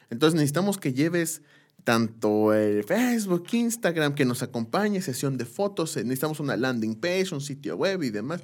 Entonces 0.10 0.36
necesitamos 0.36 0.77
que 0.77 0.93
lleves 0.93 1.41
tanto 1.84 2.54
el 2.54 2.84
Facebook, 2.84 3.47
Instagram, 3.51 4.13
que 4.13 4.25
nos 4.25 4.43
acompañe, 4.43 5.01
sesión 5.01 5.38
de 5.38 5.45
fotos, 5.45 5.97
eh, 5.97 6.04
necesitamos 6.04 6.39
una 6.39 6.56
landing 6.56 6.95
page, 6.95 7.34
un 7.34 7.41
sitio 7.41 7.75
web 7.75 8.04
y 8.04 8.12
demás. 8.12 8.41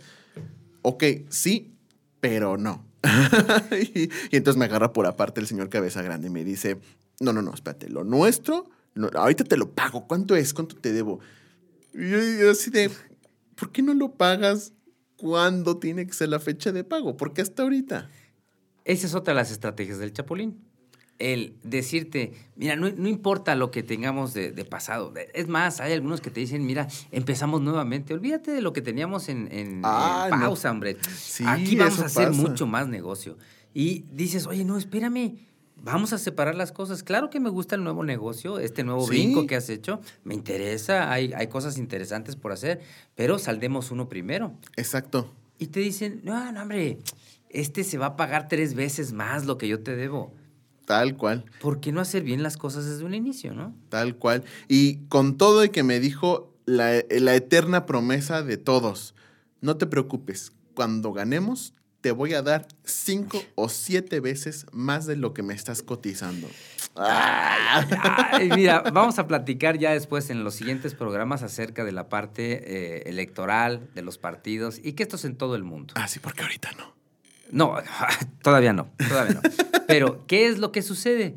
Ok, 0.82 1.04
sí, 1.30 1.76
pero 2.20 2.58
no. 2.58 2.86
y, 3.94 4.04
y 4.06 4.10
entonces 4.32 4.58
me 4.58 4.66
agarra 4.66 4.92
por 4.92 5.06
aparte 5.06 5.40
el 5.40 5.48
señor 5.48 5.70
Cabeza 5.70 6.02
Grande 6.02 6.28
y 6.28 6.32
me 6.32 6.44
dice, 6.44 6.80
no, 7.20 7.34
no, 7.34 7.42
no, 7.42 7.54
espérate, 7.54 7.90
lo 7.90 8.04
nuestro, 8.04 8.70
no, 8.96 9.10
ahorita 9.14 9.44
te 9.44 9.58
lo 9.58 9.72
pago, 9.72 10.08
¿cuánto 10.08 10.36
es? 10.36 10.54
¿Cuánto 10.54 10.76
te 10.76 10.92
debo? 10.94 11.20
Y 11.94 12.10
yo, 12.10 12.18
yo 12.40 12.52
así 12.52 12.70
de, 12.70 12.92
¿por 13.56 13.72
qué 13.72 13.82
no 13.82 13.94
lo 13.94 14.12
pagas 14.14 14.74
cuando 15.18 15.78
tiene 15.78 16.06
que 16.06 16.14
ser 16.14 16.30
la 16.30 16.40
fecha 16.40 16.72
de 16.72 16.84
pago? 16.84 17.18
Porque 17.18 17.42
hasta 17.42 17.64
ahorita. 17.64 18.10
Esa 18.86 19.08
es 19.08 19.16
otra 19.16 19.34
de 19.34 19.40
las 19.40 19.52
estrategias 19.52 19.98
del 19.98 20.14
Chapulín. 20.14 20.60
El 21.20 21.56
decirte, 21.64 22.34
mira, 22.56 22.76
no, 22.76 22.92
no 22.92 23.08
importa 23.10 23.56
lo 23.56 23.72
que 23.72 23.82
tengamos 23.82 24.36
de, 24.36 24.52
de 24.52 24.66
pasado. 24.66 25.12
Es 25.34 25.48
más, 25.48 25.82
hay 25.82 25.94
algunos 25.94 26.22
que 26.22 26.30
te 26.30 26.40
dicen, 26.40 26.64
mira, 26.66 26.88
empezamos 27.12 27.60
nuevamente. 27.62 28.14
Olvídate 28.14 28.52
de 28.52 28.62
lo 28.62 28.72
que 28.72 28.82
teníamos 28.84 29.28
en, 29.28 29.48
en- 29.52 29.68
en 29.78 29.82
Ay, 29.84 30.30
no. 30.32 30.40
pausa, 30.42 30.70
hombre. 30.70 30.96
Sí, 31.18 31.44
Aquí 31.48 31.76
vamos 31.76 32.00
a 32.00 32.06
hacer 32.06 32.28
pasa. 32.28 32.40
mucho 32.40 32.68
más 32.68 32.88
negocio. 32.88 33.38
Y 33.74 34.06
dices, 34.14 34.46
oye, 34.46 34.64
no, 34.64 34.78
espérame. 34.78 35.40
Vamos 35.84 36.12
a 36.14 36.18
separar 36.18 36.56
las 36.56 36.72
cosas. 36.72 37.04
Claro 37.04 37.30
que 37.30 37.40
me 37.40 37.50
gusta 37.50 37.76
el 37.76 37.84
nuevo 37.84 38.04
negocio, 38.04 38.60
este 38.60 38.84
nuevo 38.84 39.04
Sí. 39.06 39.10
brinco 39.10 39.46
que 39.48 39.56
has 39.56 39.70
hecho. 39.70 40.02
Me 40.24 40.34
interesa, 40.34 41.12
hay, 41.12 41.34
hay 41.34 41.48
cosas 41.48 41.78
interesantes 41.78 42.36
por 42.36 42.52
hacer, 42.52 42.82
pero 43.16 43.40
saldemos 43.40 43.92
uno 43.92 44.10
primero. 44.10 44.54
Exacto. 44.76 45.34
Y 45.60 45.68
te 45.68 45.80
dicen, 45.80 46.22
no, 46.24 46.52
no, 46.52 46.62
hombre, 46.64 47.00
este 47.50 47.84
se 47.84 47.98
va 47.98 48.08
a 48.08 48.16
pagar 48.18 48.48
tres 48.48 48.74
veces 48.74 49.14
más 49.14 49.46
lo 49.46 49.58
que 49.58 49.68
yo 49.68 49.82
te 49.82 49.96
debo. 49.96 50.34
Tal 50.86 51.18
cual. 51.18 51.46
¿Por 51.62 51.80
qué 51.80 51.92
no 51.92 52.00
hacer 52.02 52.24
bien 52.24 52.44
las 52.44 52.58
cosas 52.58 52.86
desde 52.86 53.04
un 53.04 53.14
inicio, 53.14 53.54
no? 53.54 53.76
Tal 53.90 54.16
cual. 54.16 54.44
Y 54.68 54.98
con 55.10 55.38
todo 55.38 55.64
y 55.66 55.70
que 55.70 55.84
me 55.84 56.00
dijo 56.00 56.54
la, 56.66 57.04
la 57.10 57.36
eterna 57.36 57.86
promesa 57.86 58.42
de 58.42 58.58
todos, 58.58 59.14
no 59.62 59.78
te 59.78 59.86
preocupes, 59.86 60.54
cuando 60.74 61.12
ganemos 61.12 61.74
te 62.08 62.14
voy 62.14 62.34
a 62.36 62.42
dar 62.42 62.70
cinco 62.86 63.44
o 63.56 63.68
siete 63.68 64.22
veces 64.22 64.66
más 64.72 65.06
de 65.08 65.18
lo 65.18 65.34
que 65.34 65.44
me 65.44 65.54
estás 65.54 65.84
cotizando. 65.84 66.48
¡Ah! 66.96 67.86
Ay, 68.32 68.50
mira, 68.56 68.80
vamos 68.94 69.20
a 69.20 69.28
platicar 69.28 69.78
ya 69.78 69.92
después 69.92 70.30
en 70.30 70.46
los 70.46 70.56
siguientes 70.56 70.96
programas 70.96 71.44
acerca 71.44 71.84
de 71.84 71.92
la 71.92 72.08
parte 72.08 72.64
eh, 72.64 73.10
electoral, 73.10 73.90
de 73.94 74.04
los 74.04 74.18
partidos, 74.18 74.80
y 74.82 74.94
que 74.94 75.04
esto 75.04 75.18
es 75.18 75.26
en 75.26 75.36
todo 75.36 75.58
el 75.58 75.66
mundo. 75.66 75.96
Ah, 75.98 76.08
sí, 76.08 76.20
porque 76.20 76.44
ahorita 76.44 76.72
no. 76.78 76.96
No, 77.52 77.76
todavía 78.42 78.72
no, 78.72 78.90
todavía 79.10 79.34
no. 79.34 79.42
Pero, 79.86 80.26
¿qué 80.28 80.48
es 80.48 80.60
lo 80.60 80.72
que 80.72 80.84
sucede? 80.84 81.36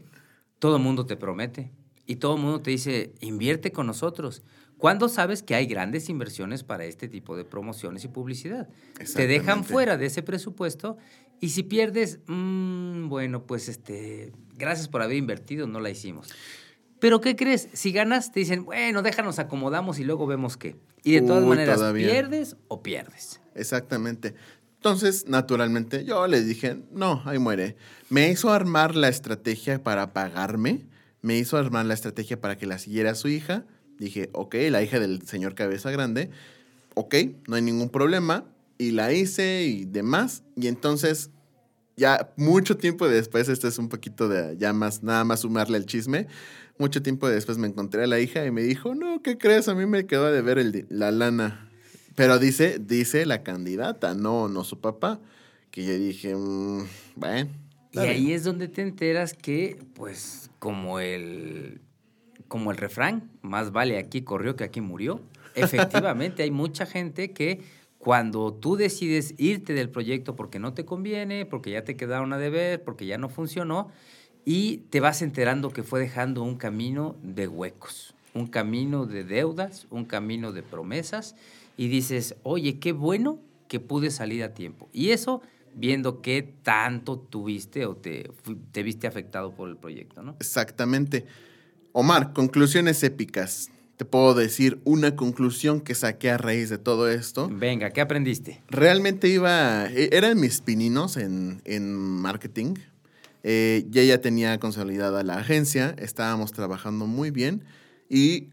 Todo 0.61 0.77
el 0.77 0.83
mundo 0.85 1.05
te 1.05 1.17
promete 1.17 1.73
y 2.07 2.15
todo 2.15 2.37
el 2.37 2.43
mundo 2.43 2.61
te 2.61 2.71
dice, 2.71 3.13
invierte 3.19 3.73
con 3.73 3.89
nosotros. 3.89 4.45
¿Cuándo 4.81 5.11
sabes 5.11 5.43
que 5.43 5.55
hay 5.55 5.67
grandes 5.67 6.09
inversiones 6.09 6.65
para 6.65 6.87
este 6.87 7.07
tipo 7.07 7.37
de 7.37 7.45
promociones 7.45 8.03
y 8.05 8.09
publicidad? 8.09 8.67
Te 9.15 9.27
dejan 9.27 9.63
fuera 9.63 9.99
de 9.99 10.07
ese 10.07 10.23
presupuesto 10.23 10.97
y 11.39 11.51
si 11.51 11.63
pierdes, 11.63 12.21
mm, 12.27 13.09
bueno, 13.11 13.45
pues 13.47 13.69
este, 13.69 14.33
gracias 14.57 14.89
por 14.89 15.03
haber 15.03 15.19
invertido, 15.19 15.67
no 15.67 15.81
la 15.81 15.91
hicimos. 15.91 16.29
Pero 16.99 17.21
¿qué 17.21 17.37
crees? 17.37 17.69
Si 17.75 17.93
ganas, 17.93 18.33
te 18.33 18.41
dicen, 18.41 18.65
bueno, 18.65 19.03
déjanos 19.03 19.39
acomodamos 19.39 19.99
y 19.99 20.05
luego 20.05 20.27
vemos 20.27 20.57
qué. 20.57 20.77
Y 21.05 21.13
de 21.13 21.23
todas 21.23 21.43
Uy, 21.43 21.51
maneras, 21.51 21.77
todavía. 21.77 22.11
pierdes 22.11 22.57
o 22.69 22.83
pierdes. 22.83 23.43
Exactamente. 23.55 24.35
Entonces, 24.77 25.27
naturalmente, 25.29 26.07
yo 26.07 26.27
le 26.27 26.43
dije, 26.43 26.79
no, 26.91 27.21
ahí 27.27 27.39
muere. 27.39 27.77
Me 28.09 28.31
hizo 28.31 28.51
armar 28.51 28.97
la 28.97 29.09
estrategia 29.09 29.83
para 29.83 30.15
pagarme, 30.15 30.87
me 31.21 31.37
hizo 31.37 31.59
armar 31.59 31.85
la 31.85 31.93
estrategia 31.93 32.41
para 32.41 32.57
que 32.57 32.65
la 32.65 32.79
siguiera 32.79 33.15
su 33.15 33.29
hija. 33.29 33.67
Dije, 34.01 34.31
ok, 34.33 34.55
la 34.71 34.83
hija 34.83 34.99
del 34.99 35.21
señor 35.27 35.55
Cabeza 35.55 35.91
Grande, 35.91 36.31
ok, 36.95 37.15
no 37.47 37.57
hay 37.57 37.63
ningún 37.63 37.91
problema. 37.91 38.47
Y 38.79 38.93
la 38.93 39.13
hice 39.13 39.65
y 39.65 39.85
demás. 39.85 40.43
Y 40.57 40.69
entonces, 40.69 41.29
ya 41.99 42.33
mucho 42.37 42.79
tiempo 42.79 43.07
después, 43.09 43.51
este 43.51 43.69
es 43.69 43.79
un 43.79 43.91
poquito 43.91 44.27
de, 44.27 44.57
ya 44.57 44.73
más, 44.73 45.03
nada 45.03 45.25
más 45.25 45.41
sumarle 45.41 45.77
el 45.77 45.85
chisme. 45.85 46.29
Mucho 46.79 47.03
tiempo 47.03 47.29
después 47.29 47.59
me 47.59 47.69
encontré 47.69 48.05
a 48.05 48.07
la 48.07 48.19
hija 48.21 48.47
y 48.47 48.51
me 48.51 48.63
dijo, 48.63 48.95
no, 48.95 49.21
¿qué 49.21 49.37
crees? 49.37 49.69
A 49.69 49.75
mí 49.75 49.85
me 49.85 50.07
quedó 50.07 50.33
de 50.33 50.41
ver 50.41 50.59
el 50.59 50.87
la 50.89 51.11
lana. 51.11 51.71
Pero 52.15 52.39
dice, 52.39 52.79
dice 52.81 53.27
la 53.27 53.43
candidata, 53.43 54.15
no, 54.15 54.49
no 54.49 54.65
su 54.65 54.81
papá. 54.81 55.21
Que 55.71 55.85
yo 55.85 55.99
dije, 55.99 56.35
mm, 56.35 56.87
bueno. 57.17 57.51
Y 57.93 57.99
ahí 57.99 58.25
bien. 58.25 58.37
es 58.37 58.45
donde 58.45 58.69
te 58.69 58.81
enteras 58.81 59.35
que, 59.35 59.77
pues, 59.95 60.51
como 60.59 61.01
el, 61.01 61.83
como 62.51 62.73
el 62.73 62.79
refrán, 62.79 63.31
más 63.43 63.71
vale 63.71 63.97
aquí 63.97 64.23
corrió 64.23 64.57
que 64.57 64.65
aquí 64.65 64.81
murió. 64.81 65.21
Efectivamente, 65.55 66.43
hay 66.43 66.51
mucha 66.51 66.85
gente 66.85 67.31
que 67.31 67.61
cuando 67.99 68.53
tú 68.53 68.75
decides 68.75 69.35
irte 69.39 69.73
del 69.73 69.89
proyecto 69.89 70.35
porque 70.35 70.59
no 70.59 70.75
te 70.75 70.85
conviene, 70.85 71.47
porque 71.47 71.71
ya 71.71 71.85
te 71.85 71.97
quedaron 71.97 72.33
a 72.33 72.39
deber, 72.39 72.83
porque 72.83 73.07
ya 73.07 73.19
no 73.19 73.29
funcionó, 73.29 73.93
y 74.45 74.79
te 74.91 74.99
vas 74.99 75.23
enterando 75.23 75.71
que 75.71 75.85
fue 75.85 76.01
dejando 76.01 76.43
un 76.43 76.57
camino 76.57 77.15
de 77.23 77.47
huecos, 77.47 78.17
un 78.35 78.49
camino 78.49 79.07
de 79.07 79.23
deudas, 79.23 79.87
un 79.89 80.05
camino 80.05 80.51
de 80.51 80.65
promesas 80.65 81.37
y 81.77 81.87
dices, 81.87 82.35
oye, 82.43 82.81
qué 82.81 82.91
bueno 82.91 83.39
que 83.69 83.79
pude 83.79 84.11
salir 84.11 84.43
a 84.43 84.55
tiempo. 84.55 84.89
Y 84.93 85.11
eso 85.11 85.41
viendo 85.77 86.21
qué 86.21 86.43
tanto 86.65 87.17
tuviste 87.17 87.87
o 87.87 87.95
te, 87.95 88.29
te 88.73 88.83
viste 88.83 89.07
afectado 89.07 89.53
por 89.53 89.69
el 89.69 89.77
proyecto, 89.77 90.25
¿no? 90.25 90.35
Exactamente. 90.41 91.27
Omar, 91.93 92.33
conclusiones 92.33 93.03
épicas. 93.03 93.69
Te 93.97 94.05
puedo 94.05 94.35
decir 94.35 94.81
una 94.85 95.17
conclusión 95.17 95.81
que 95.81 95.95
saqué 95.95 96.31
a 96.31 96.39
raíz 96.39 96.71
de 96.71 96.79
todo 96.79 97.11
esto. 97.11 97.51
Venga, 97.53 97.91
¿qué 97.91 98.01
aprendiste? 98.01 98.63
Realmente 98.69 99.29
iba, 99.29 99.87
e- 99.87 100.11
eran 100.13 100.39
mis 100.39 100.61
pininos 100.61 101.17
en, 101.17 101.61
en 101.65 101.93
marketing. 101.95 102.75
Eh, 103.43 103.87
ya 103.91 104.03
ya 104.05 104.21
tenía 104.21 104.59
consolidada 104.61 105.23
la 105.25 105.39
agencia, 105.39 105.95
estábamos 105.99 106.53
trabajando 106.53 107.07
muy 107.07 107.31
bien 107.31 107.65
y 108.09 108.51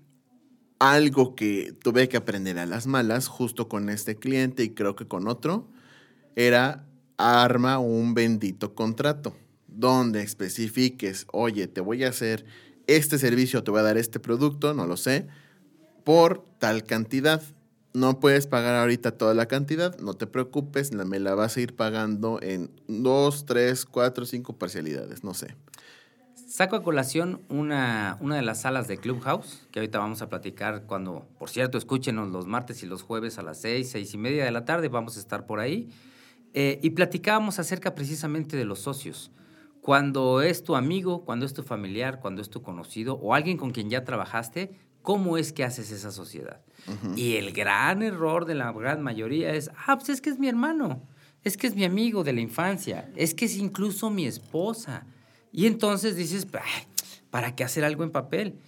algo 0.80 1.36
que 1.36 1.74
tuve 1.84 2.08
que 2.08 2.18
aprender 2.18 2.58
a 2.58 2.66
las 2.66 2.88
malas 2.88 3.28
justo 3.28 3.68
con 3.68 3.90
este 3.90 4.16
cliente 4.16 4.64
y 4.64 4.70
creo 4.70 4.96
que 4.96 5.06
con 5.06 5.28
otro 5.28 5.68
era 6.36 6.86
arma 7.18 7.80
un 7.80 8.14
bendito 8.14 8.76
contrato 8.76 9.36
donde 9.68 10.22
especifiques, 10.24 11.28
oye, 11.32 11.68
te 11.68 11.82
voy 11.82 12.04
a 12.04 12.10
hacer 12.10 12.46
este 12.88 13.20
servicio, 13.20 13.64
te 13.64 13.72
voy 13.72 13.82
a 13.82 13.84
dar 13.84 13.98
este 13.98 14.20
producto, 14.20 14.74
no 14.74 14.88
lo 14.88 14.98
sé, 14.98 15.28
por 16.04 16.44
tal 16.58 16.84
cantidad. 16.84 17.42
No 17.94 18.20
puedes 18.20 18.48
pagar 18.48 18.76
ahorita 18.76 19.12
toda 19.12 19.34
la 19.34 19.48
cantidad, 19.48 19.98
no 20.00 20.14
te 20.14 20.28
preocupes, 20.28 20.92
me 20.92 21.20
la 21.20 21.36
vas 21.36 21.58
a 21.58 21.62
ir 21.62 21.76
pagando 21.76 22.40
en 22.42 22.70
dos, 22.88 23.46
tres, 23.46 23.86
cuatro, 23.86 24.26
cinco 24.26 24.58
parcialidades, 24.58 25.24
no 25.24 25.34
sé. 25.34 25.56
Saco 26.48 26.76
a 26.76 26.84
colación 26.84 27.42
una, 27.50 28.18
una 28.22 28.36
de 28.36 28.42
las 28.42 28.62
salas 28.62 28.88
de 28.88 28.98
Clubhouse, 28.98 29.68
que 29.72 29.80
ahorita 29.80 30.00
vamos 30.00 30.22
a 30.22 30.30
platicar 30.30 30.84
cuando, 30.84 31.28
por 31.38 31.50
cierto, 31.50 31.78
escúchenos 31.78 32.30
los 32.30 32.48
martes 32.48 32.84
y 32.84 32.86
los 32.86 33.02
jueves 33.02 33.38
a 33.38 33.44
las 33.44 33.60
seis, 33.60 33.90
seis 33.92 34.14
y 34.14 34.18
media 34.18 34.46
de 34.46 34.52
la 34.52 34.64
tarde, 34.64 34.88
vamos 34.88 35.18
a 35.18 35.20
estar 35.20 35.46
por 35.46 35.60
ahí. 35.60 35.90
Eh, 36.54 36.80
y 36.82 36.92
platicábamos 36.92 37.60
acerca 37.60 37.94
precisamente 37.94 38.58
de 38.58 38.66
los 38.66 38.80
socios. 38.80 39.30
Cuando 39.82 40.42
es 40.42 40.64
tu 40.64 40.76
amigo, 40.76 41.24
cuando 41.24 41.46
es 41.46 41.54
tu 41.54 41.64
familiar, 41.64 42.20
cuando 42.20 42.42
es 42.42 42.50
tu 42.50 42.62
conocido 42.62 43.16
o 43.16 43.34
alguien 43.34 43.58
con 43.58 43.72
quien 43.72 43.90
ya 43.90 44.04
trabajaste, 44.04 44.72
¿cómo 45.02 45.38
es 45.38 45.54
que 45.54 45.64
haces 45.64 45.92
esa 45.92 46.12
sociedad? 46.12 46.62
Y 47.16 47.36
el 47.36 47.52
gran 47.54 48.02
error 48.02 48.46
de 48.46 48.56
la 48.56 48.72
gran 48.72 49.02
mayoría 49.02 49.54
es, 49.54 49.72
ah, 49.88 49.96
pues 49.98 50.10
es 50.10 50.22
que 50.22 50.30
es 50.30 50.40
mi 50.40 50.48
hermano, 50.48 51.04
es 51.44 51.56
que 51.58 51.68
es 51.68 51.76
mi 51.76 51.86
amigo 51.86 52.24
de 52.24 52.34
la 52.34 52.42
infancia, 52.42 53.10
es 53.16 53.34
que 53.34 53.46
es 53.46 53.56
incluso 53.58 54.10
mi 54.10 54.26
esposa. 54.26 55.06
Y 55.52 55.66
entonces 55.66 56.16
dices, 56.16 56.48
"Ay, 56.54 56.84
¿para 57.30 57.56
qué 57.56 57.64
hacer 57.64 57.86
algo 57.86 58.04
en 58.04 58.12
papel? 58.12 58.60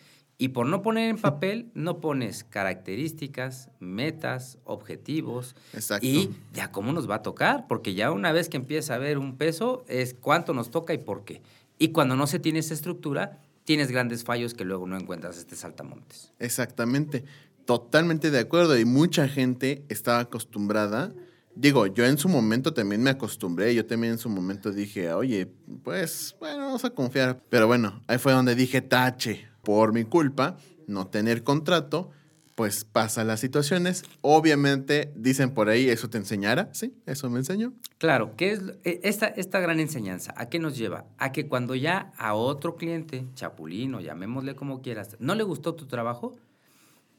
Y 0.42 0.48
por 0.50 0.66
no 0.66 0.82
poner 0.82 1.10
en 1.10 1.18
papel, 1.18 1.70
no 1.76 2.00
pones 2.00 2.46
características, 2.46 3.70
metas, 3.80 4.58
objetivos. 4.64 5.56
Exacto. 5.74 6.08
Y 6.08 6.32
ya 6.54 6.72
cómo 6.72 6.94
nos 6.94 7.08
va 7.08 7.16
a 7.16 7.22
tocar, 7.22 7.68
porque 7.68 7.94
ya 7.94 8.10
una 8.12 8.32
vez 8.32 8.48
que 8.50 8.58
empieza 8.58 8.94
a 8.94 8.96
haber 8.96 9.20
un 9.20 9.38
peso, 9.38 9.84
es 9.88 10.16
cuánto 10.16 10.54
nos 10.54 10.72
toca 10.72 10.94
y 10.94 10.98
por 10.98 11.26
qué. 11.26 11.44
Y 11.78 11.90
cuando 11.90 12.16
no 12.16 12.26
se 12.26 12.40
tiene 12.40 12.60
esa 12.60 12.74
estructura, 12.74 13.42
tienes 13.66 13.92
grandes 13.92 14.24
fallos 14.24 14.54
que 14.54 14.64
luego 14.64 14.88
no 14.88 14.98
encuentras 14.98 15.38
este 15.38 15.58
saltamontes. 15.58 16.32
Exactamente, 16.40 17.26
totalmente 17.66 18.32
de 18.32 18.40
acuerdo 18.40 18.80
y 18.80 18.86
mucha 18.86 19.28
gente 19.28 19.84
estaba 19.90 20.20
acostumbrada. 20.20 21.14
Digo, 21.54 21.86
yo 21.86 22.06
en 22.06 22.18
su 22.18 22.30
momento 22.30 22.74
también 22.74 23.04
me 23.04 23.10
acostumbré, 23.10 23.76
yo 23.76 23.86
también 23.86 24.14
en 24.14 24.20
su 24.20 24.30
momento 24.30 24.72
dije, 24.72 25.12
oye, 25.12 25.52
pues 25.84 26.34
bueno, 26.40 26.60
vamos 26.60 26.86
a 26.86 26.92
confiar. 26.92 27.44
Pero 27.50 27.68
bueno, 27.68 28.02
ahí 28.08 28.18
fue 28.18 28.32
donde 28.32 28.56
dije, 28.56 28.82
tache, 28.82 29.50
por 29.70 29.94
mi 29.94 30.04
culpa, 30.04 30.58
no 30.88 31.10
tener 31.10 31.44
contrato, 31.44 32.10
pues 32.56 32.86
pasa 32.86 33.24
las 33.24 33.40
situaciones. 33.40 34.04
Obviamente, 34.22 35.14
dicen 35.16 35.54
por 35.54 35.70
ahí, 35.70 35.88
eso 35.88 36.10
te 36.10 36.18
enseñará, 36.18 36.74
sí, 36.74 36.96
eso 37.06 37.30
me 37.30 37.38
enseñó. 37.38 37.74
Claro, 38.00 38.34
¿qué 38.36 38.52
es 38.52 38.62
eh, 38.84 39.00
esta, 39.04 39.28
esta 39.28 39.60
gran 39.60 39.80
enseñanza? 39.80 40.34
¿A 40.38 40.50
qué 40.50 40.58
nos 40.58 40.76
lleva? 40.76 41.06
A 41.20 41.32
que 41.32 41.48
cuando 41.48 41.76
ya 41.76 42.12
a 42.18 42.34
otro 42.34 42.78
cliente, 42.78 43.28
chapulino, 43.36 44.02
llamémosle 44.02 44.56
como 44.56 44.82
quieras, 44.82 45.18
no 45.20 45.36
le 45.36 45.44
gustó 45.44 45.76
tu 45.76 45.86
trabajo, 45.86 46.36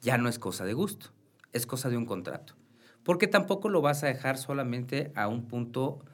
ya 0.00 0.18
no 0.18 0.28
es 0.28 0.40
cosa 0.40 0.64
de 0.64 0.72
gusto, 0.72 1.12
es 1.52 1.66
cosa 1.66 1.88
de 1.88 1.98
un 1.98 2.04
contrato. 2.04 2.54
Porque 3.04 3.28
tampoco 3.28 3.68
lo 3.68 3.80
vas 3.80 4.02
a 4.02 4.08
dejar 4.08 4.38
solamente 4.38 5.12
a 5.14 5.28
un 5.28 5.46
punto 5.46 6.04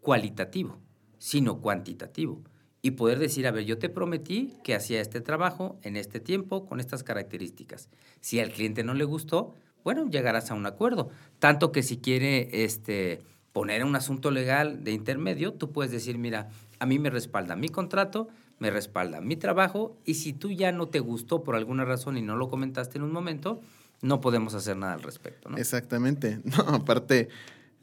cualitativo, 0.00 0.80
sino 1.18 1.60
cuantitativo. 1.60 2.42
Y 2.80 2.92
poder 2.92 3.18
decir, 3.18 3.46
a 3.46 3.50
ver, 3.50 3.64
yo 3.64 3.78
te 3.78 3.88
prometí 3.88 4.54
que 4.62 4.74
hacía 4.74 5.00
este 5.00 5.20
trabajo 5.20 5.78
en 5.82 5.96
este 5.96 6.20
tiempo 6.20 6.66
con 6.66 6.78
estas 6.80 7.02
características. 7.02 7.88
Si 8.20 8.38
al 8.38 8.50
cliente 8.50 8.84
no 8.84 8.94
le 8.94 9.04
gustó, 9.04 9.54
bueno, 9.84 10.08
llegarás 10.08 10.50
a 10.50 10.54
un 10.54 10.66
acuerdo. 10.66 11.10
Tanto 11.38 11.72
que 11.72 11.82
si 11.82 11.98
quiere 11.98 12.64
este, 12.64 13.22
poner 13.52 13.84
un 13.84 13.96
asunto 13.96 14.30
legal 14.30 14.84
de 14.84 14.92
intermedio, 14.92 15.54
tú 15.54 15.72
puedes 15.72 15.90
decir, 15.90 16.18
mira, 16.18 16.50
a 16.78 16.86
mí 16.86 16.98
me 16.98 17.10
respalda 17.10 17.56
mi 17.56 17.68
contrato, 17.68 18.28
me 18.58 18.70
respalda 18.70 19.20
mi 19.20 19.36
trabajo, 19.36 19.96
y 20.04 20.14
si 20.14 20.32
tú 20.32 20.50
ya 20.50 20.72
no 20.72 20.86
te 20.86 21.00
gustó 21.00 21.42
por 21.42 21.56
alguna 21.56 21.84
razón 21.84 22.16
y 22.16 22.22
no 22.22 22.36
lo 22.36 22.48
comentaste 22.48 22.98
en 22.98 23.04
un 23.04 23.12
momento, 23.12 23.60
no 24.02 24.20
podemos 24.20 24.54
hacer 24.54 24.76
nada 24.76 24.94
al 24.94 25.02
respecto. 25.02 25.48
¿no? 25.48 25.56
Exactamente. 25.56 26.40
No, 26.44 26.74
aparte, 26.74 27.28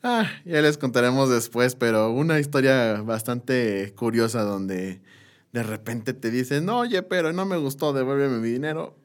ah, 0.06 0.30
ya 0.46 0.62
les 0.62 0.78
contaremos 0.78 1.30
después, 1.30 1.76
pero 1.76 2.12
una 2.12 2.40
historia 2.40 3.02
bastante 3.02 3.94
curiosa 3.98 4.44
donde 4.44 5.02
de 5.52 5.64
repente 5.64 6.14
te 6.14 6.32
dicen, 6.32 6.66
no, 6.66 6.80
oye, 6.80 7.02
pero 7.04 7.34
no 7.34 7.46
me 7.46 7.58
gustó, 7.58 7.92
devuélveme 7.92 8.38
mi 8.40 8.50
dinero. 8.50 8.96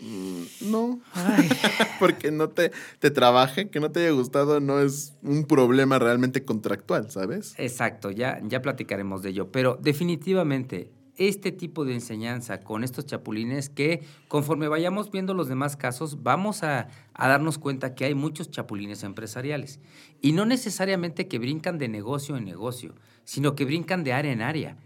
Mm, 0.00 0.70
No, 0.70 1.00
porque 2.00 2.30
no 2.30 2.48
te, 2.50 2.72
te 2.98 3.10
trabaje, 3.10 3.68
que 3.70 3.80
no 3.80 3.90
te 3.90 4.00
haya 4.00 4.10
gustado 4.10 4.60
no 4.60 4.80
es 4.80 5.14
un 5.22 5.44
problema 5.44 5.98
realmente 5.98 6.44
contractual, 6.44 7.10
¿sabes? 7.10 7.54
Exacto, 7.58 8.10
ya, 8.10 8.40
ya 8.42 8.60
platicaremos 8.60 9.22
de 9.22 9.30
ello. 9.30 9.50
Pero 9.52 9.78
definitivamente, 9.80 10.90
este 11.16 11.52
tipo 11.52 11.84
de 11.84 11.94
enseñanza 11.94 12.60
con 12.60 12.84
estos 12.84 13.06
chapulines 13.06 13.68
que 13.68 14.04
conforme 14.28 14.68
vayamos 14.68 15.10
viendo 15.10 15.34
los 15.34 15.48
demás 15.48 15.76
casos, 15.76 16.22
vamos 16.22 16.62
a, 16.62 16.88
a 17.12 17.28
darnos 17.28 17.58
cuenta 17.58 17.94
que 17.94 18.04
hay 18.04 18.14
muchos 18.14 18.50
chapulines 18.50 19.02
empresariales. 19.02 19.80
Y 20.20 20.32
no 20.32 20.44
necesariamente 20.44 21.28
que 21.28 21.38
brincan 21.38 21.78
de 21.78 21.88
negocio 21.88 22.36
en 22.36 22.44
negocio, 22.44 22.94
sino 23.24 23.54
que 23.54 23.64
brincan 23.64 24.04
de 24.04 24.12
área 24.12 24.32
en 24.32 24.42
área. 24.42 24.76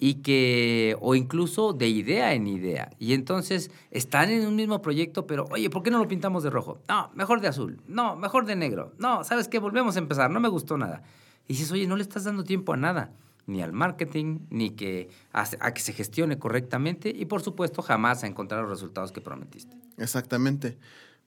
Y 0.00 0.22
que, 0.22 0.96
o 1.00 1.16
incluso 1.16 1.72
de 1.72 1.88
idea 1.88 2.32
en 2.32 2.46
idea. 2.46 2.90
Y 3.00 3.14
entonces 3.14 3.72
están 3.90 4.30
en 4.30 4.46
un 4.46 4.54
mismo 4.54 4.80
proyecto, 4.80 5.26
pero, 5.26 5.46
oye, 5.50 5.70
¿por 5.70 5.82
qué 5.82 5.90
no 5.90 5.98
lo 5.98 6.06
pintamos 6.06 6.44
de 6.44 6.50
rojo? 6.50 6.78
No, 6.88 7.10
mejor 7.14 7.40
de 7.40 7.48
azul. 7.48 7.80
No, 7.88 8.14
mejor 8.14 8.46
de 8.46 8.54
negro. 8.54 8.92
No, 8.98 9.24
¿sabes 9.24 9.48
qué? 9.48 9.58
Volvemos 9.58 9.96
a 9.96 9.98
empezar. 9.98 10.30
No 10.30 10.38
me 10.38 10.48
gustó 10.48 10.78
nada. 10.78 11.02
Y 11.48 11.54
dices, 11.54 11.72
oye, 11.72 11.88
no 11.88 11.96
le 11.96 12.02
estás 12.02 12.22
dando 12.22 12.44
tiempo 12.44 12.74
a 12.74 12.76
nada, 12.76 13.10
ni 13.48 13.62
al 13.62 13.72
marketing, 13.72 14.40
ni 14.50 14.70
que 14.70 15.08
a, 15.32 15.72
que 15.72 15.80
se 15.80 15.92
gestione 15.94 16.38
correctamente 16.38 17.08
y 17.08 17.24
por 17.24 17.42
supuesto 17.42 17.82
jamás 17.82 18.22
a 18.22 18.26
encontrar 18.26 18.60
los 18.60 18.70
resultados 18.70 19.10
que 19.10 19.20
prometiste. 19.22 19.74
Exactamente. 19.96 20.78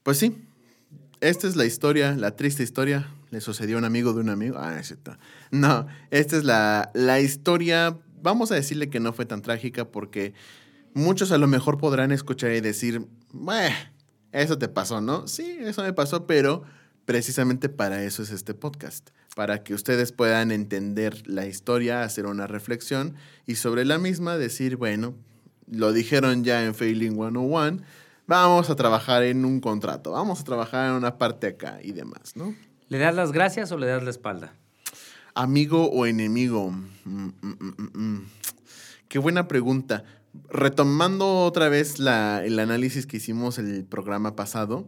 Pues 0.04 0.18
sí, 0.18 0.36
esta 1.20 1.48
es 1.48 1.56
la 1.56 1.64
historia, 1.64 2.14
la 2.16 2.36
triste 2.36 2.62
historia. 2.62 3.08
Le 3.30 3.40
sucedió 3.40 3.76
a 3.76 3.78
un 3.80 3.84
amigo 3.84 4.12
de 4.12 4.20
un 4.20 4.30
amigo. 4.30 4.56
Ah, 4.58 4.78
es 4.78 4.86
cierto. 4.86 5.16
No, 5.50 5.86
esta 6.10 6.36
es 6.36 6.44
la, 6.44 6.90
la 6.94 7.20
historia, 7.20 7.98
vamos 8.22 8.52
a 8.52 8.54
decirle 8.54 8.88
que 8.88 9.00
no 9.00 9.12
fue 9.12 9.26
tan 9.26 9.42
trágica 9.42 9.84
porque 9.84 10.32
muchos 10.94 11.32
a 11.32 11.38
lo 11.38 11.48
mejor 11.48 11.76
podrán 11.76 12.12
escuchar 12.12 12.52
y 12.52 12.60
decir, 12.60 13.04
"Bueh, 13.32 13.72
eso 14.30 14.58
te 14.58 14.68
pasó, 14.68 15.00
¿no? 15.00 15.26
Sí, 15.26 15.58
eso 15.60 15.82
me 15.82 15.92
pasó, 15.92 16.26
pero 16.26 16.62
precisamente 17.04 17.68
para 17.68 18.02
eso 18.04 18.22
es 18.22 18.30
este 18.30 18.54
podcast, 18.54 19.10
para 19.34 19.62
que 19.62 19.74
ustedes 19.74 20.12
puedan 20.12 20.50
entender 20.52 21.26
la 21.26 21.46
historia, 21.46 22.02
hacer 22.02 22.26
una 22.26 22.46
reflexión 22.46 23.14
y 23.46 23.56
sobre 23.56 23.84
la 23.84 23.98
misma 23.98 24.36
decir, 24.36 24.76
bueno, 24.76 25.14
lo 25.70 25.92
dijeron 25.92 26.44
ya 26.44 26.64
en 26.64 26.74
Failing 26.74 27.14
101, 27.14 27.82
vamos 28.26 28.70
a 28.70 28.76
trabajar 28.76 29.22
en 29.22 29.44
un 29.44 29.60
contrato, 29.60 30.12
vamos 30.12 30.40
a 30.40 30.44
trabajar 30.44 30.90
en 30.90 30.96
una 30.96 31.18
parte 31.18 31.46
acá 31.48 31.78
y 31.82 31.92
demás, 31.92 32.36
¿no? 32.36 32.54
¿Le 32.88 32.98
das 32.98 33.14
las 33.14 33.32
gracias 33.32 33.72
o 33.72 33.78
le 33.78 33.86
das 33.86 34.02
la 34.02 34.10
espalda? 34.10 34.52
Amigo 35.34 35.90
o 35.90 36.04
enemigo. 36.04 36.70
Mm, 37.04 37.28
mm, 37.40 37.88
mm. 37.94 38.26
Qué 39.08 39.18
buena 39.18 39.48
pregunta. 39.48 40.04
Retomando 40.50 41.44
otra 41.44 41.68
vez 41.70 41.98
la- 41.98 42.44
el 42.44 42.58
análisis 42.58 43.06
que 43.06 43.16
hicimos 43.16 43.58
el 43.58 43.84
programa 43.84 44.36
pasado, 44.36 44.86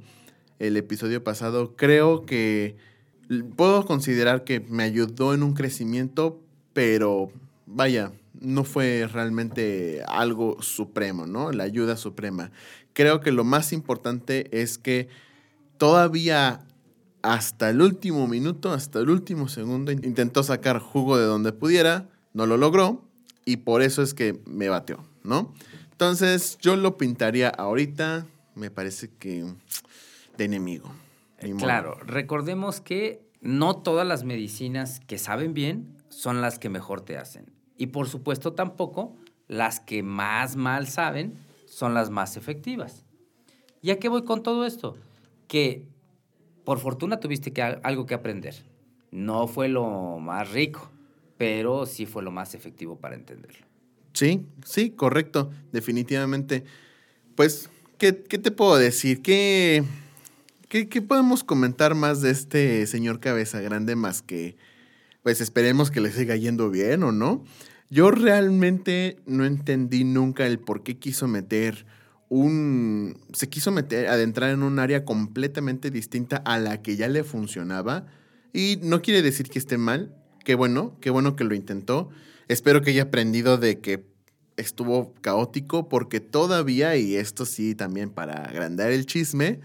el 0.59 0.77
episodio 0.77 1.23
pasado, 1.25 1.75
creo 1.77 2.25
que 2.27 2.77
puedo 3.57 3.85
considerar 3.87 4.45
que 4.45 4.61
me 4.61 4.85
ayudó 4.85 5.35
en 5.35 5.43
un 5.43 5.55
crecimiento, 5.55 6.41
pero 6.73 7.31
vaya, 7.67 8.13
no 8.41 8.65
fue 8.65 9.09
realmente 9.11 10.03
algo 10.07 10.61
supremo, 10.63 11.27
¿no? 11.27 11.53
La 11.53 11.65
ayuda 11.65 11.97
suprema. 11.97 12.51
Creo 12.93 13.21
que 13.21 13.33
lo 13.33 13.45
más 13.45 13.73
importante 13.73 14.49
es 14.61 14.79
que 14.79 15.09
todavía 15.79 16.61
hasta 17.23 17.71
el 17.71 17.81
último 17.81 18.29
minuto, 18.29 18.73
hasta 18.73 19.01
el 19.01 19.09
último 19.09 19.49
segundo, 19.49 19.91
intentó 19.93 20.43
sacar 20.43 20.79
jugo 20.79 21.17
de 21.17 21.25
donde 21.25 21.53
pudiera, 21.53 22.09
no 22.35 22.47
lo 22.47 22.59
logró, 22.59 23.03
y 23.47 23.59
por 23.59 23.83
eso 23.83 24.03
es 24.03 24.15
que 24.15 24.41
me 24.47 24.69
bateó, 24.69 25.05
¿no? 25.23 25.55
Entonces, 25.93 26.59
yo 26.61 26.77
lo 26.77 26.99
pintaría 26.99 27.49
ahorita, 27.49 28.27
me 28.55 28.71
parece 28.71 29.11
que 29.19 29.45
de 30.37 30.45
enemigo. 30.45 30.91
Claro, 31.59 31.97
recordemos 32.05 32.81
que 32.81 33.23
no 33.41 33.77
todas 33.77 34.07
las 34.07 34.25
medicinas 34.25 35.01
que 35.01 35.19
saben 35.19 35.53
bien 35.55 35.97
son 36.09 36.41
las 36.41 36.59
que 36.59 36.69
mejor 36.69 37.03
te 37.03 37.19
hacen. 37.19 37.53
Y 37.77 37.89
por 37.89 38.09
supuesto 38.09 38.55
tampoco 38.55 39.17
las 39.49 39.81
que 39.81 40.03
más 40.03 40.57
mal 40.57 40.87
saben 40.87 41.35
son 41.67 41.93
las 41.93 42.11
más 42.11 42.37
efectivas. 42.37 43.05
¿Y 43.83 43.91
a 43.91 43.99
qué 43.99 44.09
voy 44.09 44.25
con 44.25 44.43
todo 44.43 44.65
esto? 44.65 44.97
Que 45.49 45.85
por 46.65 46.79
fortuna 46.79 47.21
tuviste 47.21 47.53
que, 47.53 47.63
algo 47.63 48.07
que 48.07 48.15
aprender. 48.15 48.55
No 49.11 49.47
fue 49.47 49.69
lo 49.69 50.19
más 50.19 50.51
rico, 50.53 50.91
pero 51.37 51.85
sí 51.85 52.07
fue 52.07 52.23
lo 52.23 52.31
más 52.31 52.55
efectivo 52.55 52.97
para 52.97 53.15
entenderlo. 53.15 53.67
Sí, 54.15 54.47
sí, 54.65 54.91
correcto, 54.91 55.51
definitivamente. 55.73 56.65
Pues, 57.35 57.69
¿qué, 57.99 58.23
qué 58.23 58.39
te 58.39 58.51
puedo 58.51 58.77
decir? 58.77 59.21
¿Qué, 59.21 59.85
qué, 60.83 61.03
podemos 61.03 61.45
comentar 61.45 61.95
más 61.95 62.21
de 62.21 62.31
este 62.31 62.87
señor 62.89 63.21
Cabeza 63.21 63.61
Grande 63.61 63.95
más 63.95 64.23
que, 64.23 64.57
pues 65.23 65.41
esperemos 65.41 65.93
que 65.93 66.01
le 66.01 66.11
siga 66.11 66.35
yendo 66.35 66.69
bien 66.69 67.05
o 67.05 67.13
no? 67.13 67.45
Yo 67.91 68.11
realmente 68.11 69.21
no 69.25 69.45
entendí 69.45 70.03
nunca 70.03 70.47
el 70.47 70.59
por 70.59 70.83
qué 70.83 70.99
quiso 70.99 71.29
meter 71.29 71.87
un... 72.29 73.17
Se 73.33 73.49
quiso 73.49 73.71
meter, 73.71 74.09
adentrar 74.09 74.51
en 74.51 74.65
un 74.65 74.81
área 74.81 75.05
completamente 75.05 75.91
distinta 75.91 76.39
a 76.39 76.59
la 76.59 76.83
que 76.83 76.97
ya 76.97 77.09
le 77.09 77.23
funcionaba. 77.23 78.07
Y 78.53 78.81
no 78.83 79.01
quiere 79.01 79.23
decir 79.23 79.51
que 79.51 79.61
esté 79.61 79.79
mal. 79.79 80.17
Qué 80.45 80.57
bueno, 80.57 80.97
qué 81.01 81.11
bueno 81.11 81.37
que 81.37 81.45
lo 81.45 81.55
intentó. 81.55 82.09
Espero 82.49 82.83
que 82.83 82.91
haya 82.91 83.05
aprendido 83.05 83.59
de 83.59 83.79
que 83.81 84.07
estuvo 84.57 85.15
caótico 85.21 85.89
porque 85.89 86.19
todavía, 86.21 86.97
y 86.97 87.15
esto 87.15 87.45
sí 87.45 87.77
también 87.77 88.11
para 88.11 88.45
agrandar 88.45 88.91
el 88.91 89.07
chisme, 89.07 89.61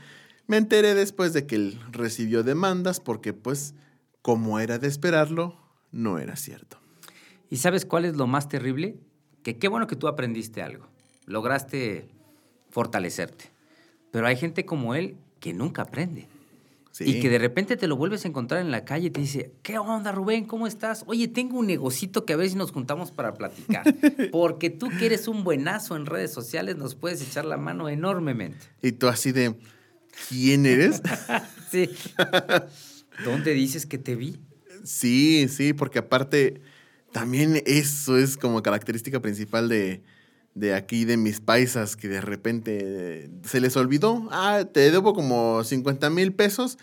me 0.49 0.57
enteré 0.57 0.95
después 0.95 1.31
de 1.31 1.45
que 1.45 1.55
él 1.55 1.79
recibió 1.91 2.41
demandas 2.41 2.99
porque 2.99 3.33
pues 3.33 3.75
como 4.23 4.59
era 4.59 4.79
de 4.79 4.87
esperarlo, 4.87 5.55
no 5.91 6.17
era 6.17 6.35
cierto. 6.35 6.77
¿Y 7.51 7.57
sabes 7.57 7.85
cuál 7.85 8.03
es 8.03 8.15
lo 8.15 8.25
más 8.25 8.49
terrible? 8.49 8.97
Que 9.43 9.59
qué 9.59 9.67
bueno 9.67 9.85
que 9.85 9.95
tú 9.95 10.07
aprendiste 10.07 10.63
algo. 10.63 10.87
Lograste 11.27 12.09
fortalecerte. 12.71 13.51
Pero 14.09 14.25
hay 14.25 14.37
gente 14.37 14.65
como 14.65 14.95
él 14.95 15.17
que 15.39 15.53
nunca 15.53 15.83
aprende. 15.83 16.27
Sí. 16.89 17.03
Y 17.03 17.19
que 17.19 17.29
de 17.29 17.37
repente 17.37 17.77
te 17.77 17.87
lo 17.87 17.95
vuelves 17.95 18.25
a 18.25 18.27
encontrar 18.27 18.61
en 18.61 18.71
la 18.71 18.85
calle 18.85 19.07
y 19.07 19.11
te 19.11 19.21
dice, 19.21 19.51
¿qué 19.61 19.77
onda, 19.77 20.11
Rubén? 20.11 20.45
¿Cómo 20.45 20.65
estás? 20.65 21.03
Oye, 21.05 21.27
tengo 21.27 21.59
un 21.59 21.67
negocito 21.67 22.25
que 22.25 22.33
a 22.33 22.37
ver 22.37 22.49
si 22.49 22.55
nos 22.55 22.71
juntamos 22.71 23.11
para 23.11 23.35
platicar. 23.35 23.83
Porque 24.31 24.71
tú 24.71 24.89
que 24.97 25.05
eres 25.05 25.27
un 25.27 25.43
buenazo 25.43 25.95
en 25.95 26.07
redes 26.07 26.33
sociales, 26.33 26.75
nos 26.75 26.95
puedes 26.95 27.21
echar 27.21 27.45
la 27.45 27.57
mano 27.57 27.87
enormemente. 27.87 28.65
Y 28.81 28.93
tú 28.93 29.07
así 29.07 29.31
de, 29.31 29.55
¿quién 30.29 30.65
eres? 30.65 31.01
Sí. 31.71 31.87
¿Dónde 33.23 33.53
dices 33.53 33.85
que 33.85 33.99
te 33.99 34.15
vi? 34.15 34.39
Sí, 34.83 35.47
sí, 35.49 35.73
porque 35.73 35.99
aparte 35.99 36.61
también 37.11 37.61
eso 37.67 38.17
es 38.17 38.37
como 38.37 38.63
característica 38.63 39.19
principal 39.19 39.69
de, 39.69 40.01
de 40.55 40.73
aquí, 40.73 41.05
de 41.05 41.15
mis 41.15 41.41
paisas, 41.41 41.95
que 41.95 42.07
de 42.07 42.21
repente 42.21 43.29
se 43.43 43.61
les 43.61 43.77
olvidó. 43.77 44.27
Ah, 44.31 44.65
te 44.73 44.89
debo 44.89 45.13
como 45.13 45.63
50 45.63 46.09
mil 46.09 46.33
pesos. 46.33 46.79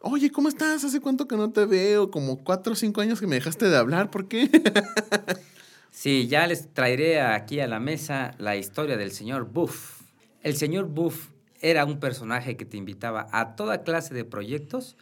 Oye, 0.00 0.32
¿cómo 0.32 0.48
estás? 0.48 0.82
¿Hace 0.82 1.00
cuánto 1.00 1.28
que 1.28 1.36
no 1.36 1.52
te 1.52 1.64
veo? 1.64 2.10
Como 2.10 2.42
cuatro 2.42 2.72
o 2.72 2.76
cinco 2.76 3.00
años 3.00 3.20
que 3.20 3.28
me 3.28 3.36
dejaste 3.36 3.68
de 3.68 3.76
hablar. 3.76 4.10
¿Por 4.10 4.26
qué? 4.26 4.50
Sí, 5.90 6.28
ya 6.28 6.46
les 6.46 6.72
traeré 6.72 7.20
aquí 7.20 7.58
a 7.58 7.66
la 7.66 7.80
mesa 7.80 8.36
la 8.38 8.54
historia 8.56 8.96
del 8.96 9.10
señor 9.10 9.50
Buff. 9.50 10.02
El 10.44 10.54
señor 10.54 10.86
Buff 10.86 11.30
era 11.60 11.84
un 11.84 12.00
personaje 12.00 12.56
que 12.56 12.64
te 12.64 12.76
invitaba 12.76 13.26
a 13.32 13.56
toda 13.56 13.82
clase 13.82 14.14
de 14.14 14.24
proyectos 14.24 14.96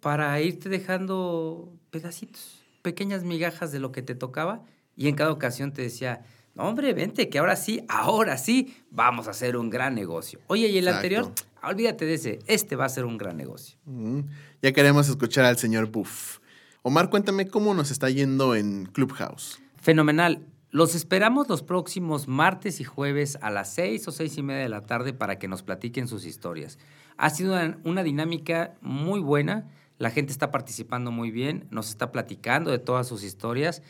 para 0.00 0.40
irte 0.40 0.68
dejando 0.68 1.72
pedacitos, 1.90 2.62
pequeñas 2.82 3.22
migajas 3.24 3.72
de 3.72 3.78
lo 3.78 3.92
que 3.92 4.02
te 4.02 4.14
tocaba 4.14 4.62
y 4.96 5.08
en 5.08 5.14
cada 5.14 5.30
ocasión 5.30 5.72
te 5.72 5.82
decía, 5.82 6.24
no, 6.54 6.64
hombre, 6.64 6.92
vente, 6.92 7.28
que 7.28 7.38
ahora 7.38 7.56
sí, 7.56 7.84
ahora 7.88 8.36
sí, 8.36 8.76
vamos 8.90 9.26
a 9.28 9.30
hacer 9.30 9.56
un 9.56 9.70
gran 9.70 9.94
negocio. 9.94 10.40
Oye, 10.48 10.68
y 10.68 10.78
el 10.78 10.88
Exacto. 10.88 10.96
anterior, 10.96 11.32
olvídate 11.62 12.04
de 12.04 12.14
ese, 12.14 12.38
este 12.46 12.76
va 12.76 12.84
a 12.84 12.88
ser 12.88 13.04
un 13.04 13.16
gran 13.16 13.36
negocio. 13.36 13.78
Mm, 13.84 14.20
ya 14.60 14.72
queremos 14.72 15.08
escuchar 15.08 15.44
al 15.44 15.56
señor 15.56 15.86
Buff. 15.86 16.38
Omar, 16.82 17.08
cuéntame 17.08 17.46
cómo 17.46 17.74
nos 17.74 17.90
está 17.90 18.10
yendo 18.10 18.54
en 18.54 18.86
Clubhouse. 18.86 19.60
Fenomenal. 19.80 20.44
Los 20.72 20.94
esperamos 20.94 21.50
los 21.50 21.62
próximos 21.62 22.28
martes 22.28 22.80
y 22.80 22.84
jueves 22.84 23.36
a 23.42 23.50
las 23.50 23.74
seis 23.74 24.08
o 24.08 24.10
seis 24.10 24.38
y 24.38 24.42
media 24.42 24.62
de 24.62 24.70
la 24.70 24.80
tarde 24.80 25.12
para 25.12 25.38
que 25.38 25.46
nos 25.46 25.62
platiquen 25.62 26.08
sus 26.08 26.24
historias. 26.24 26.78
Ha 27.18 27.28
sido 27.28 27.52
una, 27.52 27.78
una 27.84 28.02
dinámica 28.02 28.72
muy 28.80 29.20
buena. 29.20 29.70
La 29.98 30.10
gente 30.10 30.32
está 30.32 30.50
participando 30.50 31.10
muy 31.10 31.30
bien, 31.30 31.66
nos 31.70 31.90
está 31.90 32.10
platicando 32.10 32.70
de 32.70 32.78
todas 32.78 33.06
sus 33.06 33.22
historias. 33.22 33.82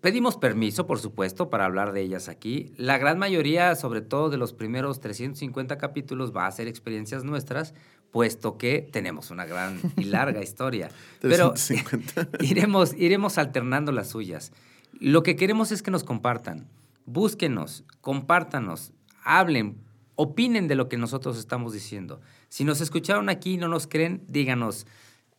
Pedimos 0.00 0.36
permiso, 0.36 0.88
por 0.88 0.98
supuesto, 0.98 1.48
para 1.48 1.66
hablar 1.66 1.92
de 1.92 2.00
ellas 2.00 2.28
aquí. 2.28 2.72
La 2.76 2.98
gran 2.98 3.16
mayoría, 3.16 3.76
sobre 3.76 4.00
todo 4.00 4.30
de 4.30 4.36
los 4.36 4.52
primeros 4.52 4.98
350 4.98 5.78
capítulos, 5.78 6.34
va 6.34 6.48
a 6.48 6.50
ser 6.50 6.66
experiencias 6.66 7.22
nuestras, 7.22 7.72
puesto 8.10 8.58
que 8.58 8.88
tenemos 8.90 9.30
una 9.30 9.46
gran 9.46 9.78
y 9.96 10.04
larga 10.04 10.42
historia. 10.42 10.90
Pero 11.20 11.52
350. 11.52 12.38
iremos, 12.44 12.94
iremos 12.94 13.38
alternando 13.38 13.92
las 13.92 14.08
suyas. 14.08 14.50
Lo 15.00 15.22
que 15.22 15.34
queremos 15.34 15.72
es 15.72 15.82
que 15.82 15.90
nos 15.90 16.04
compartan. 16.04 16.68
Búsquenos, 17.06 17.84
compártanos, 18.02 18.92
hablen, 19.24 19.82
opinen 20.14 20.68
de 20.68 20.74
lo 20.74 20.90
que 20.90 20.98
nosotros 20.98 21.38
estamos 21.38 21.72
diciendo. 21.72 22.20
Si 22.50 22.64
nos 22.64 22.82
escucharon 22.82 23.30
aquí 23.30 23.54
y 23.54 23.56
no 23.56 23.66
nos 23.66 23.86
creen, 23.86 24.22
díganos 24.28 24.86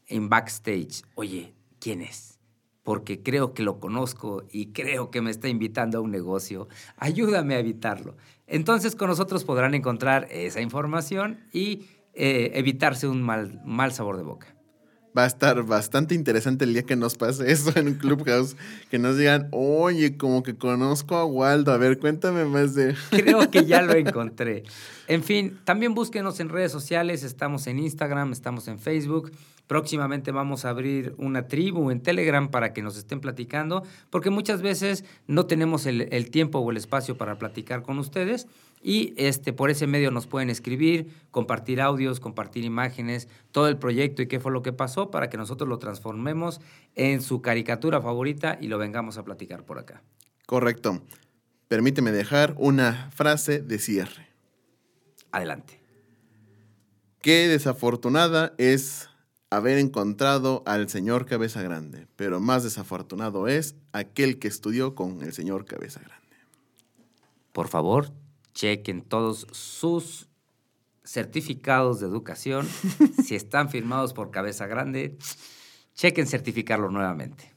en 0.07 0.29
backstage, 0.29 1.03
oye, 1.13 1.53
¿quién 1.79 2.01
es? 2.01 2.39
Porque 2.81 3.21
creo 3.21 3.53
que 3.53 3.61
lo 3.61 3.79
conozco 3.79 4.43
y 4.51 4.71
creo 4.71 5.11
que 5.11 5.21
me 5.21 5.29
está 5.29 5.47
invitando 5.47 5.99
a 5.99 6.01
un 6.01 6.09
negocio. 6.09 6.67
Ayúdame 6.97 7.53
a 7.53 7.59
evitarlo. 7.59 8.17
Entonces 8.47 8.95
con 8.95 9.09
nosotros 9.09 9.43
podrán 9.43 9.75
encontrar 9.75 10.27
esa 10.31 10.61
información 10.61 11.39
y 11.53 11.85
eh, 12.15 12.49
evitarse 12.55 13.07
un 13.07 13.21
mal, 13.21 13.61
mal 13.63 13.91
sabor 13.91 14.17
de 14.17 14.23
boca. 14.23 14.55
Va 15.17 15.25
a 15.25 15.27
estar 15.27 15.61
bastante 15.63 16.15
interesante 16.15 16.63
el 16.63 16.73
día 16.73 16.83
que 16.83 16.95
nos 16.95 17.15
pase 17.15 17.51
eso 17.51 17.71
en 17.75 17.87
un 17.87 17.93
Clubhouse. 17.95 18.55
Que 18.89 18.97
nos 18.97 19.17
digan, 19.17 19.49
oye, 19.51 20.15
como 20.17 20.41
que 20.41 20.55
conozco 20.55 21.17
a 21.17 21.25
Waldo. 21.25 21.73
A 21.73 21.77
ver, 21.77 21.99
cuéntame 21.99 22.45
más 22.45 22.75
de... 22.75 22.95
Creo 23.09 23.51
que 23.51 23.65
ya 23.65 23.81
lo 23.81 23.93
encontré. 23.95 24.63
En 25.07 25.23
fin, 25.23 25.59
también 25.65 25.93
búsquenos 25.93 26.39
en 26.39 26.47
redes 26.47 26.71
sociales. 26.71 27.23
Estamos 27.23 27.67
en 27.67 27.79
Instagram, 27.79 28.31
estamos 28.31 28.69
en 28.69 28.79
Facebook. 28.79 29.31
Próximamente 29.71 30.33
vamos 30.33 30.65
a 30.65 30.69
abrir 30.69 31.15
una 31.17 31.47
tribu 31.47 31.91
en 31.91 32.01
Telegram 32.01 32.51
para 32.51 32.73
que 32.73 32.81
nos 32.81 32.97
estén 32.97 33.21
platicando, 33.21 33.83
porque 34.09 34.29
muchas 34.29 34.61
veces 34.61 35.05
no 35.27 35.45
tenemos 35.45 35.85
el, 35.85 36.09
el 36.11 36.29
tiempo 36.29 36.59
o 36.59 36.71
el 36.71 36.75
espacio 36.75 37.15
para 37.15 37.37
platicar 37.37 37.81
con 37.81 37.97
ustedes. 37.97 38.47
Y 38.83 39.13
este, 39.15 39.53
por 39.53 39.69
ese 39.69 39.87
medio 39.87 40.11
nos 40.11 40.27
pueden 40.27 40.49
escribir, 40.49 41.07
compartir 41.31 41.79
audios, 41.79 42.19
compartir 42.19 42.65
imágenes, 42.65 43.29
todo 43.53 43.69
el 43.69 43.77
proyecto 43.77 44.21
y 44.21 44.27
qué 44.27 44.41
fue 44.41 44.51
lo 44.51 44.61
que 44.61 44.73
pasó 44.73 45.09
para 45.09 45.29
que 45.29 45.37
nosotros 45.37 45.69
lo 45.69 45.79
transformemos 45.79 46.59
en 46.95 47.21
su 47.21 47.41
caricatura 47.41 48.01
favorita 48.01 48.57
y 48.59 48.67
lo 48.67 48.77
vengamos 48.77 49.17
a 49.17 49.23
platicar 49.23 49.63
por 49.63 49.79
acá. 49.79 50.03
Correcto. 50.47 51.01
Permíteme 51.69 52.11
dejar 52.11 52.55
una 52.57 53.09
frase 53.11 53.61
de 53.61 53.79
cierre. 53.79 54.27
Adelante. 55.31 55.79
Qué 57.21 57.47
desafortunada 57.47 58.53
es 58.57 59.10
haber 59.51 59.77
encontrado 59.77 60.63
al 60.65 60.89
señor 60.89 61.25
Cabeza 61.25 61.61
Grande, 61.61 62.07
pero 62.15 62.39
más 62.39 62.63
desafortunado 62.63 63.49
es 63.49 63.75
aquel 63.91 64.39
que 64.39 64.47
estudió 64.47 64.95
con 64.95 65.21
el 65.21 65.33
señor 65.33 65.65
Cabeza 65.65 65.99
Grande. 65.99 66.37
Por 67.51 67.67
favor, 67.67 68.11
chequen 68.53 69.01
todos 69.01 69.45
sus 69.51 70.29
certificados 71.03 71.99
de 71.99 72.07
educación. 72.07 72.65
si 73.23 73.35
están 73.35 73.69
firmados 73.69 74.13
por 74.13 74.31
Cabeza 74.31 74.67
Grande, 74.67 75.17
chequen 75.95 76.27
certificarlo 76.27 76.89
nuevamente. 76.89 77.51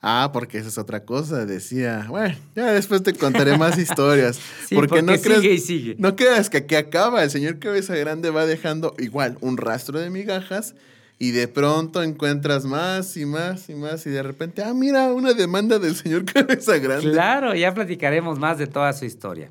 Ah, 0.00 0.30
porque 0.32 0.56
esa 0.56 0.68
es 0.68 0.78
otra 0.78 1.04
cosa, 1.04 1.44
decía. 1.44 2.06
Bueno, 2.08 2.36
ya 2.54 2.72
después 2.72 3.02
te 3.02 3.12
contaré 3.12 3.58
más 3.58 3.78
historias. 3.78 4.40
Sí, 4.66 4.74
porque 4.74 5.02
sigue 5.18 5.52
y 5.52 5.58
sigue. 5.58 5.96
No 5.98 6.16
creas 6.16 6.48
que 6.48 6.58
aquí 6.58 6.76
acaba. 6.76 7.22
El 7.22 7.30
señor 7.30 7.58
Cabeza 7.58 7.94
Grande 7.94 8.30
va 8.30 8.46
dejando 8.46 8.94
igual 8.98 9.36
un 9.42 9.58
rastro 9.58 9.98
de 9.98 10.08
migajas 10.08 10.74
y 11.18 11.30
de 11.30 11.48
pronto 11.48 12.02
encuentras 12.02 12.64
más 12.64 13.16
y 13.16 13.24
más 13.24 13.68
y 13.70 13.74
más 13.74 14.06
y 14.06 14.10
de 14.10 14.22
repente, 14.22 14.62
ah, 14.62 14.74
mira, 14.74 15.12
una 15.12 15.32
demanda 15.32 15.78
del 15.78 15.94
señor 15.96 16.24
Cabeza 16.32 16.78
Grande. 16.78 17.10
Claro, 17.10 17.54
ya 17.54 17.72
platicaremos 17.74 18.38
más 18.38 18.58
de 18.58 18.66
toda 18.66 18.92
su 18.92 19.04
historia. 19.04 19.50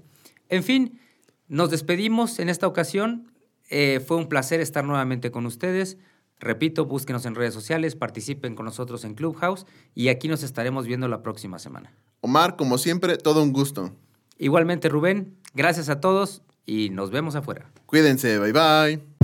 En 0.50 0.64
fin, 0.64 1.00
nos 1.48 1.72
despedimos 1.72 2.40
en 2.40 2.50
esta 2.50 2.68
ocasión. 2.68 3.32
Eh, 3.70 4.00
fue 4.06 4.18
un 4.18 4.28
placer 4.28 4.60
estar 4.60 4.84
nuevamente 4.84 5.32
con 5.32 5.46
ustedes. 5.46 5.98
Repito, 6.40 6.86
búsquenos 6.86 7.26
en 7.26 7.34
redes 7.34 7.54
sociales, 7.54 7.96
participen 7.96 8.56
con 8.56 8.66
nosotros 8.66 9.06
en 9.06 9.16
Clubhouse 9.16 9.66
y 9.96 10.10
aquí 10.10 10.28
nos 10.28 10.44
estaremos 10.44 10.86
viendo 10.86 11.08
la 11.08 11.24
próxima 11.24 11.60
semana. 11.60 11.94
Omar, 12.20 12.58
como 12.58 12.78
siempre, 12.78 13.18
todo 13.18 13.42
un 13.42 13.54
gusto. 13.54 13.96
Igualmente, 14.38 14.90
Rubén, 14.90 15.38
gracias 15.54 15.90
a 15.90 16.02
todos 16.02 16.42
y 16.66 16.90
nos 16.90 17.10
vemos 17.10 17.36
afuera. 17.36 17.72
Cuídense, 17.86 18.38
bye 18.38 18.52
bye. 18.52 19.15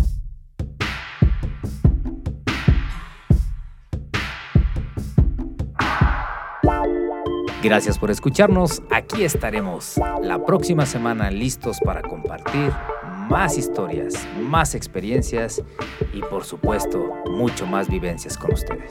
Gracias 7.63 7.99
por 7.99 8.09
escucharnos. 8.09 8.81
Aquí 8.89 9.23
estaremos 9.23 9.95
la 10.23 10.43
próxima 10.43 10.87
semana 10.87 11.29
listos 11.29 11.79
para 11.85 12.01
compartir 12.01 12.71
más 13.29 13.55
historias, 13.55 14.27
más 14.39 14.73
experiencias 14.73 15.61
y 16.11 16.21
por 16.21 16.43
supuesto 16.43 17.13
mucho 17.29 17.67
más 17.67 17.87
vivencias 17.87 18.35
con 18.35 18.53
ustedes. 18.53 18.89